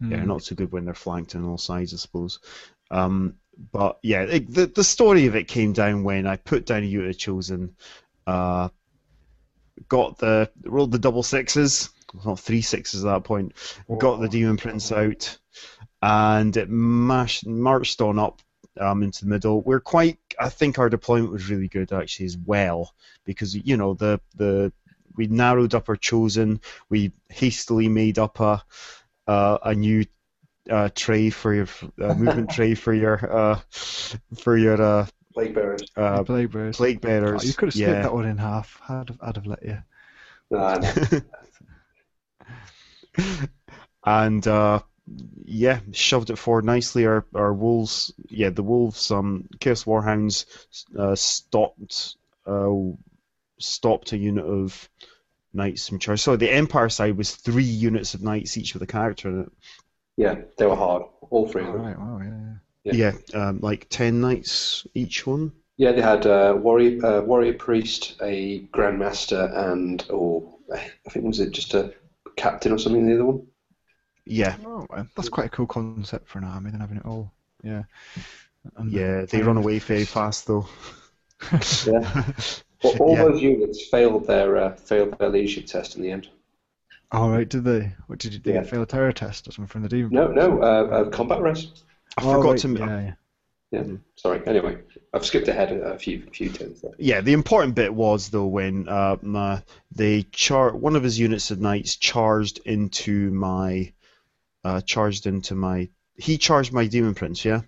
[0.00, 0.12] Hmm.
[0.12, 2.38] yeah not so good when they're flanked on all sides I suppose
[2.92, 3.34] um,
[3.72, 6.86] but yeah it, the, the story of it came down when I put down a
[6.86, 7.74] unit chosen
[8.24, 8.68] uh,
[9.88, 11.90] got the rolled the double sixes
[12.24, 13.52] not three sixes at that point
[13.98, 15.36] got the demon prince out
[16.02, 18.40] and it mashed, marched on up
[18.80, 19.60] um, into the middle.
[19.62, 20.18] We're quite.
[20.38, 22.94] I think our deployment was really good actually as well
[23.24, 24.72] because you know the the
[25.16, 26.60] we narrowed up our chosen.
[26.88, 28.62] We hastily made up a
[29.26, 30.04] uh, a new
[30.70, 31.66] uh, tray for your
[32.00, 33.60] uh, movement tray for your uh,
[34.38, 35.82] for your uh, Plague bearers.
[35.96, 36.76] uh, Plague Bears.
[36.76, 37.44] plague Oh, bearers.
[37.44, 38.02] you could have split yeah.
[38.02, 38.80] that one in half.
[38.88, 39.78] I'd have, I'd have let you.
[40.50, 41.20] Nah, nah.
[44.06, 44.80] and uh,
[45.44, 47.06] yeah, shoved it forward nicely.
[47.06, 50.46] Our our wolves, yeah, the wolves, um, Chaos Warhounds,
[50.98, 52.72] uh, stopped uh,
[53.58, 54.88] stopped a unit of
[55.52, 56.20] knights from charge.
[56.20, 59.52] So the Empire side was three units of knights each with a character in it.
[60.16, 61.02] yeah, they were hard.
[61.30, 61.82] All three of them.
[61.82, 62.54] Right, wow, yeah, yeah.
[62.84, 63.12] Yeah.
[63.32, 65.52] Yeah, um, like ten knights each one.
[65.76, 71.40] Yeah, they had uh, warrior, uh, warrior priest, a grandmaster, and or I think was
[71.40, 71.92] it just a
[72.36, 73.06] captain or something?
[73.06, 73.46] The other one.
[74.28, 77.32] Yeah, Oh, that's quite a cool concept for an army, than having it all.
[77.62, 77.84] Yeah.
[78.76, 80.66] And yeah, they run away very fast though.
[81.86, 82.32] Yeah.
[82.84, 83.24] Well, all Yeah.
[83.24, 86.28] those units failed their uh, failed their leadership test in the end.
[87.10, 87.92] All right, did they?
[88.06, 88.52] What did you do?
[88.52, 88.62] Yeah.
[88.62, 90.12] Fail a terror test or something from the demon?
[90.12, 91.72] No, no, uh, uh, combat res.
[92.16, 92.68] I Oh, forgot right, to.
[92.78, 93.14] Yeah, yeah.
[93.70, 93.82] Yeah,
[94.16, 94.46] sorry.
[94.46, 94.78] Anyway,
[95.12, 96.92] I've skipped ahead a, a few few turns there.
[96.98, 101.50] Yeah, the important bit was though when uh, my, they char one of his units
[101.50, 103.92] of knights charged into my
[104.68, 107.44] uh, charged into my he charged my demon prince.
[107.44, 107.62] Yeah,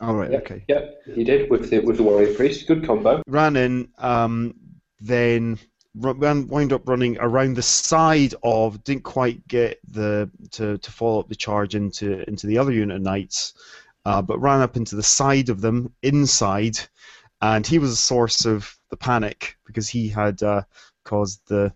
[0.00, 0.64] All right, Yep, okay.
[0.68, 2.66] Yep, he did with the with the warrior priest.
[2.66, 3.22] Good combo.
[3.26, 4.54] ran in, um,
[5.00, 5.58] then
[5.94, 11.20] ran, wound up running around the side of didn't quite get the to, to follow
[11.20, 13.52] up the charge into into the other unit of knights,
[14.06, 16.78] uh, but ran up into the side of them inside,
[17.42, 20.62] and he was a source of the panic because he had uh,
[21.04, 21.66] caused the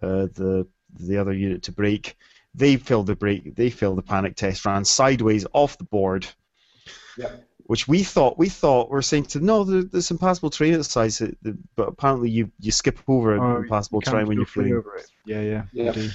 [0.00, 0.66] uh, the
[1.00, 2.16] the other unit to break.
[2.54, 3.54] They failed the break.
[3.56, 4.64] They failed the panic test.
[4.64, 6.26] Ran sideways off the board
[7.66, 10.84] which we thought we thought were saying to no, there, there's impassable terrain at the
[11.42, 14.76] the- but apparently you, you skip over Oh, impossible you terrain when you're free fleeing.
[14.78, 15.06] over it.
[15.24, 15.62] Yeah, yeah.
[15.72, 15.92] Yeah.
[15.94, 16.10] you.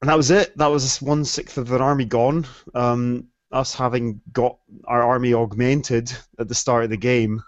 [0.00, 0.56] And that was it.
[0.58, 2.46] That was one sixth of their army gone.
[2.74, 7.42] Um, us having got our army augmented at the start of the game,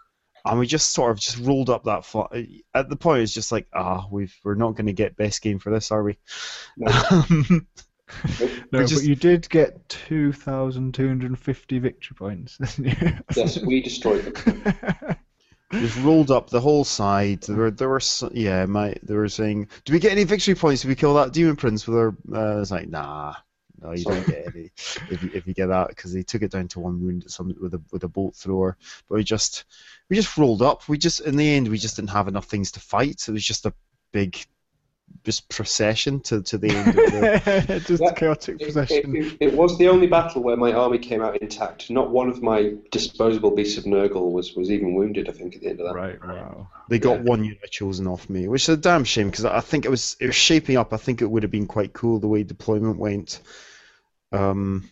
[0.45, 2.31] and we just sort of just rolled up that far.
[2.75, 5.59] At the point, it's just like, ah, we've we're not going to get best game
[5.59, 6.17] for this, are we?
[6.79, 6.89] No,
[8.29, 12.59] just- but you did get 2,250 victory points.
[12.77, 13.13] didn't you?
[13.37, 15.17] Yes, we destroyed them.
[15.73, 17.43] We've rolled up the whole side.
[17.43, 18.01] There were, there were,
[18.33, 21.33] yeah, my, they were saying, "Do we get any victory points if we kill that
[21.33, 23.35] demon prince with our?" Uh, I was like, "Nah,
[23.83, 24.71] no, you don't get any
[25.11, 27.33] if you, if you get that because they took it down to one wound at
[27.33, 28.77] some with a with a bolt thrower."
[29.09, 29.65] But we just
[30.09, 30.89] we just rolled up.
[30.89, 33.25] We just in the end we just didn't have enough things to fight.
[33.27, 33.75] It was just a
[34.13, 34.39] big
[35.25, 37.81] just procession to, to the end of the.
[37.87, 41.37] Just Yeah, chaotic It, it- it was the only battle where my army came out
[41.43, 41.91] intact.
[41.91, 45.29] Not one of my disposable beasts of Nurgle was, was even wounded.
[45.29, 45.95] I think at the end of that.
[45.95, 46.69] Right, wow.
[46.91, 47.23] They got Yeah.
[47.23, 50.17] one unit chosen off me, which is a damn shame because I think it was
[50.21, 50.93] it was shaping up.
[50.93, 53.41] I think it would have been quite cool the way deployment went.
[54.33, 54.91] Um,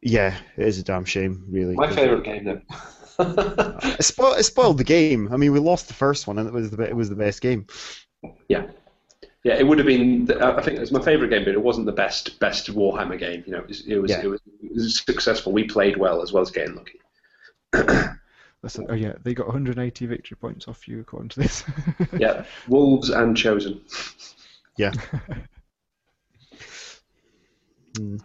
[0.00, 1.74] yeah, it is a damn shame, really.
[1.74, 2.60] My favourite game though.
[3.18, 5.28] It spoiled, it spoiled the game.
[5.32, 7.14] I mean, we lost the first one, and it was the be- it was the
[7.14, 7.66] best game.
[8.48, 8.66] Yeah,
[9.44, 9.54] yeah.
[9.54, 10.30] It would have been.
[10.40, 13.42] I think it was my favourite game, but it wasn't the best best Warhammer game.
[13.46, 14.22] You know, it was it was, Yeah.
[14.22, 15.52] it was, it was successful.
[15.52, 17.00] We played well as well as getting lucky.
[18.62, 21.64] That's oh yeah, they got 180 victory points off you according to this.
[22.16, 23.80] Yeah, Wolves and Chosen.
[24.76, 24.92] Yeah.
[27.94, 28.18] Mm.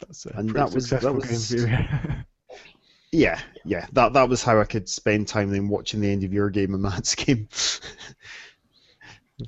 [0.00, 1.66] That's a And pretty that was- that successful was- game for
[2.12, 2.14] you.
[3.12, 3.86] Yeah, yeah.
[3.92, 6.74] That that was how I could spend time then watching the end of your game
[6.74, 7.48] and Matt's game.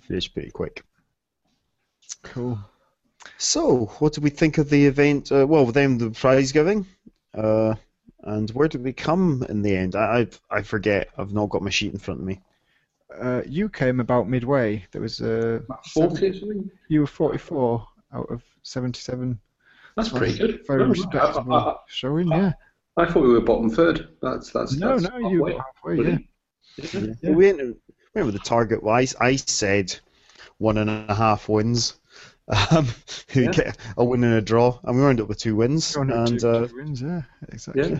[0.07, 0.84] Finished pretty quick.
[2.22, 2.59] cool.
[3.36, 5.32] So, what did we think of the event?
[5.32, 6.86] Uh, well, then the prize giving,
[7.34, 7.74] uh,
[8.22, 9.97] and where did we come in the end?
[9.97, 10.20] I,
[10.51, 11.09] I I forget.
[11.18, 12.41] I've not got my sheet in front of me.
[13.18, 14.84] Uh, you came about midway.
[14.93, 15.61] There was uh,
[15.93, 16.70] Forty or something.
[16.89, 19.39] you were 44 out of 77.
[19.97, 20.61] That's pretty good.
[20.66, 22.53] Very Oh, respectable I, I- showing, yeah.
[22.99, 24.09] I thought we were bottom third.
[24.22, 25.53] That's that's No, that's no, you halfway.
[25.53, 26.18] got halfway, yeah.
[26.93, 27.18] Brilliant.
[27.22, 27.30] Yeah.
[27.32, 27.74] We
[28.24, 29.14] with the target wise.
[29.20, 29.96] I said
[30.58, 31.94] one and a half wins.
[32.70, 32.88] Um,
[33.28, 33.50] who Yeah.
[33.52, 35.94] get a win and a draw, and we wound up with two wins.
[35.96, 36.08] And
[36.40, 37.20] two- uh, two wins, yeah,
[37.52, 37.90] exactly.
[37.90, 37.98] Yeah.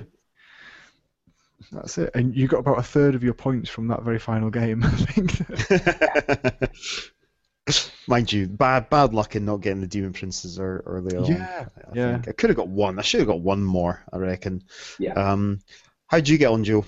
[1.71, 2.11] That's it.
[2.15, 4.91] And you got about a third of your points from that very final game, I
[4.91, 6.71] think.
[8.09, 11.27] mind you, bad bad luck in not getting the demon princes ear- early on.
[11.27, 12.13] Yeah, I yeah.
[12.13, 12.29] think.
[12.29, 12.99] I could have got one.
[12.99, 14.03] I should have got one more.
[14.11, 14.63] I reckon.
[14.99, 15.13] Yeah.
[15.13, 15.61] Um,
[16.07, 16.87] how'd you get on, Joe?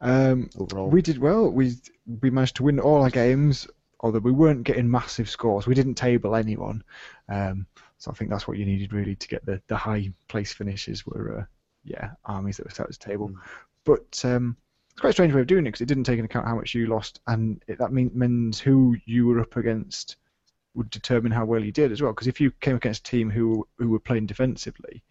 [0.00, 1.50] Um, Overall, we did well.
[1.50, 1.74] We
[2.20, 3.66] we managed to win all our games,
[4.00, 5.66] although we weren't getting massive scores.
[5.66, 6.82] We didn't table anyone,
[7.28, 7.66] um,
[7.98, 11.06] so I think that's what you needed really to get the, the high place finishes.
[11.06, 11.44] Were uh,
[11.84, 13.36] yeah armies that were at the table, Mm.
[13.84, 14.56] but um,
[14.90, 16.56] it's quite a strange way of doing it because it didn't take into account how
[16.56, 20.16] much you lost, and it, that mean, means who you were up against
[20.74, 22.12] would determine how well you did as well.
[22.12, 25.02] Because if you came against a team who who were playing defensively,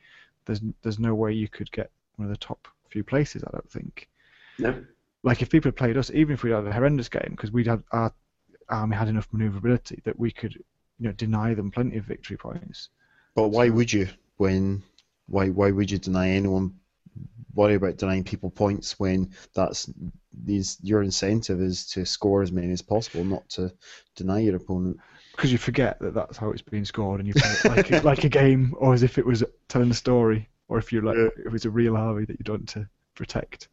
[0.46, 3.44] there's there's no way you could get one of the top few places.
[3.44, 4.08] I don't think.
[4.60, 4.84] No.
[5.24, 7.68] Like if people had played us, even if we had a horrendous game, because we'd
[7.68, 8.14] had our
[8.70, 12.90] army had enough maneuverability that we could, you know, deny them plenty of victory points.
[13.36, 14.84] But why would you when
[15.28, 16.76] why why would you deny anyone
[17.56, 19.90] worry about denying people points when that's
[20.44, 23.74] these your incentive is to score as many as possible, not to
[24.16, 25.00] deny your opponent.
[25.32, 28.24] Because you forget that that's how it's being scored, and you play it like, like
[28.24, 31.30] a game, or as if it was telling a story, or if you're like Yeah.
[31.46, 33.70] if it's a real army that you're done to protect.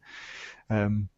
[0.71, 1.09] Um,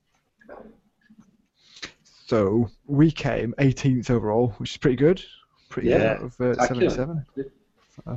[2.27, 5.23] so we came 18th overall, which is pretty good.
[5.69, 6.91] Pretty good Yeah, out of uh, spectacular.
[6.91, 7.25] 77.
[8.07, 8.17] Uh,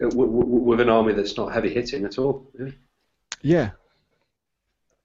[0.00, 2.46] w- w- with an army that's not heavy hitting at all.
[2.58, 2.70] Yeah.
[3.42, 3.70] Yeah.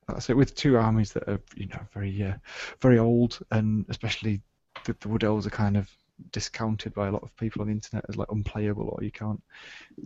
[0.08, 0.38] That's it.
[0.38, 2.34] With two armies that are, you know, very, uh,
[2.82, 4.42] very old, and especially
[4.86, 5.90] the, the Wood Elves are kind of
[6.32, 9.42] discounted by a lot of people on the internet as like unplayable, or you can't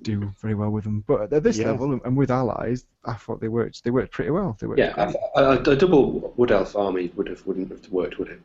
[0.01, 1.03] do very well with them.
[1.07, 1.72] But at this Yeah.
[1.72, 3.84] level, and with allies, I thought they worked.
[3.84, 4.57] They worked pretty well.
[4.59, 4.80] They worked.
[4.80, 8.41] Yeah, a, a, a double wood elf army would have wouldn't have worked, would it?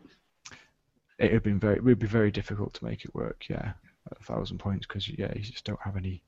[1.18, 1.77] it would been very.
[1.77, 3.49] It would be very difficult to make it work.
[3.49, 3.73] Yeah,
[4.11, 6.23] at a thousand points because yeah, you just don't have any.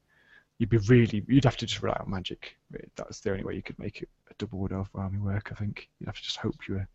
[0.58, 1.24] You'd be really.
[1.26, 2.56] You'd have to just rely on magic.
[2.96, 5.50] That's the only way you could make it a double wood elf army work.
[5.50, 6.88] I think you'd have to just hope you were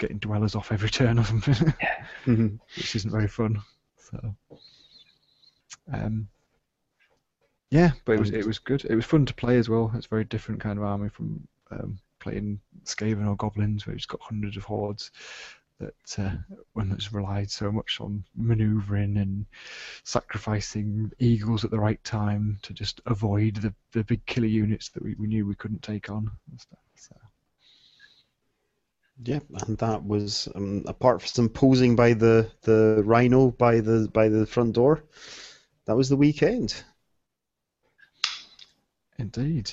[0.00, 1.72] getting dwellers off every turn or something,
[2.26, 2.58] Mhm.
[2.76, 3.62] which isn't very fun.
[3.96, 4.34] So,
[5.92, 6.26] um,
[7.70, 8.84] yeah, but it was it was good.
[8.84, 9.92] It was fun to play as well.
[9.94, 14.08] It's a very different kind of army from um, playing Skaven or Goblins, where you've
[14.08, 15.12] got hundreds of hordes
[15.78, 16.36] that uh,
[16.74, 19.46] one that's relied so much on manoeuvring and
[20.04, 25.02] sacrificing eagles at the right time to just avoid the, the big killer units that
[25.02, 26.78] we, we knew we couldn't take on and stuff.
[26.96, 27.16] So.
[29.22, 34.08] Yeah, and that was um, apart from some posing by the, the rhino by the
[34.12, 35.04] by the front door.
[35.86, 36.82] That was the weekend.
[39.18, 39.70] Indeed.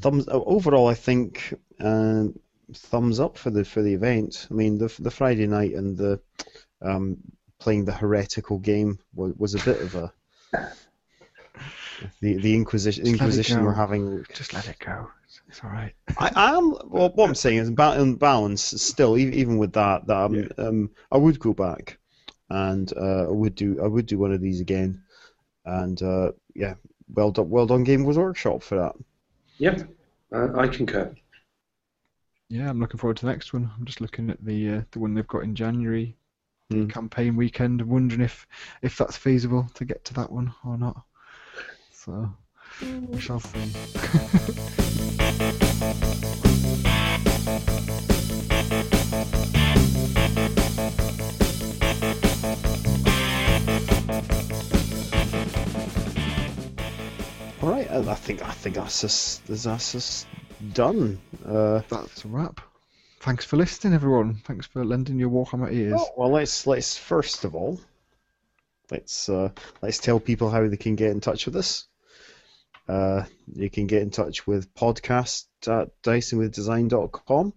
[0.00, 2.38] Thumbs overall, I think um,
[2.72, 4.46] thumbs up for the for the event.
[4.50, 6.20] I mean, the the Friday night and the
[6.80, 7.18] um,
[7.58, 10.12] playing the heretical game was, was a bit of a
[12.20, 14.24] the the Inquisition Just Inquisition were having.
[14.32, 15.10] just let it go.
[15.54, 15.92] It's, it's all right.
[16.18, 18.62] I I am well, what I'm saying is ba- in balance.
[18.62, 21.98] Still, even with that, that um, um, I would go back,
[22.50, 25.02] and uh, I would do I would do one of these again,
[25.64, 26.74] and uh, yeah,
[27.14, 28.94] well done, well done, Game Wars Workshop for that.
[29.58, 29.88] Yep,
[30.32, 31.14] uh, I concur.
[32.48, 33.70] Yeah, I'm looking forward to the next one.
[33.78, 36.16] I'm just looking at the uh, the one they've got in January,
[36.70, 36.88] Hmm.
[36.88, 37.80] campaign weekend.
[37.80, 38.46] I'm wondering if
[38.82, 41.02] if that's feasible to get to that one or not.
[41.92, 42.28] So
[42.80, 43.72] we shall see.
[58.08, 60.26] I, think I think that's just that's just
[60.72, 61.20] done.
[61.46, 62.60] Uh, That's a wrap.
[63.20, 64.34] Thanks for listening, everyone.
[64.44, 65.94] Thanks for lending your Warhammer ears.
[65.96, 67.80] Oh, well, let's let's first of all,
[68.90, 69.48] let's uh,
[69.80, 71.86] let's tell people how they can get in touch with us.
[72.86, 73.24] Uh,
[73.54, 77.54] you can get in touch with podcast at dicingwithdesign.com.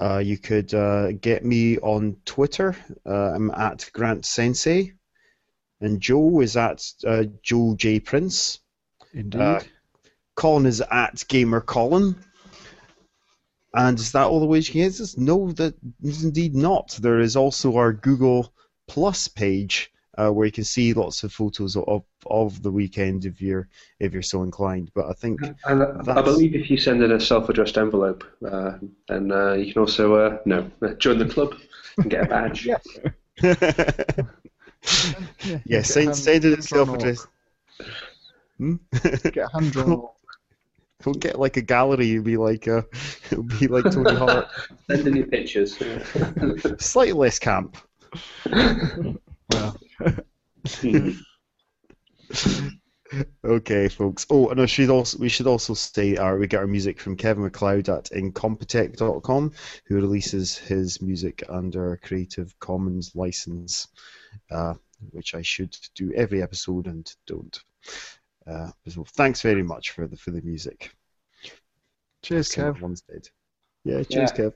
[0.00, 2.76] Uh, you could uh, get me on Twitter.
[3.04, 4.92] Uh, I'm at Grant Sensei,
[5.80, 8.60] and Joe is at uh, Joe J Prince.
[9.14, 9.40] Indeed.
[9.40, 9.60] uh,
[10.34, 12.16] Colin is at Gamer Colin.
[13.74, 15.16] And is that all the ways you can get us?
[15.16, 16.98] No, that is indeed not.
[17.00, 18.52] There is also our Google
[18.86, 23.40] Plus page uh, where you can see lots of photos of, of the weekend if
[23.40, 23.68] you're
[24.00, 24.90] if you're so inclined.
[24.94, 28.72] But I think And I, I believe if you send in a self-addressed envelope, uh,
[29.06, 31.54] then uh, you can also uh, no join the club
[31.98, 32.66] and get a badge.
[32.66, 32.78] yeah,
[35.66, 37.00] yeah, send, send it hand-drawn self orc.
[37.00, 37.26] addressed.
[38.58, 38.74] Hmm?
[39.02, 40.08] Get a hand drawn.
[41.04, 42.12] We'll get like a gallery.
[42.12, 42.84] It'll be like a,
[43.30, 44.48] it'll be like Tony Hart.
[44.90, 45.78] Send in your pictures.
[46.78, 47.76] Slightly less camp.
[48.50, 49.76] well,
[53.44, 54.26] Okay, folks.
[54.28, 57.16] Oh, and I should also we should also say uh, we get our music from
[57.16, 59.52] Kevin MacLeod at incompetech.com,
[59.86, 63.88] who releases his music under a Creative Commons license,
[64.50, 64.74] uh,
[65.10, 67.58] which I should do every episode and don't.
[68.48, 70.90] Uh, so thanks very much for the for the music.
[72.22, 72.74] cheers, Kev.
[72.74, 73.28] Someone's dead.
[73.84, 74.36] Yeah, cheers, Yeah.
[74.36, 74.52] Kev.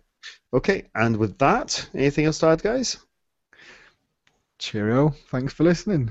[0.55, 2.97] Okay, and with that, anything else to add, guys?
[4.59, 5.11] Cheerio.
[5.31, 6.11] Thanks for listening.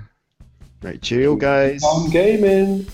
[0.83, 1.83] Right, cheerio, guys.
[1.83, 2.87] On gaming.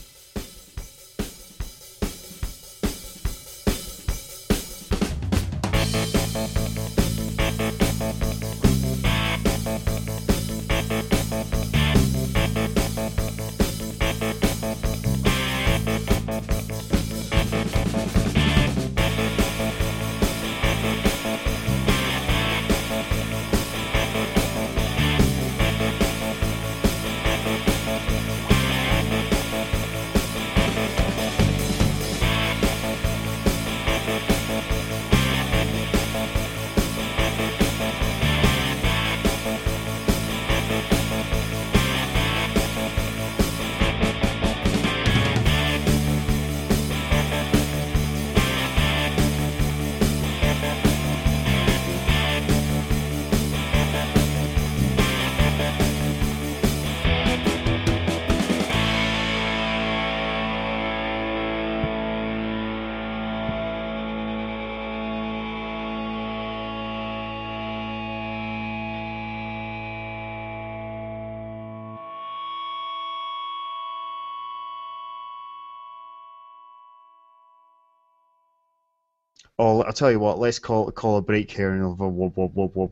[79.88, 80.38] I'll tell you what.
[80.38, 82.92] Let's call call a break here and we'll, we'll, we'll, we'll, we'll,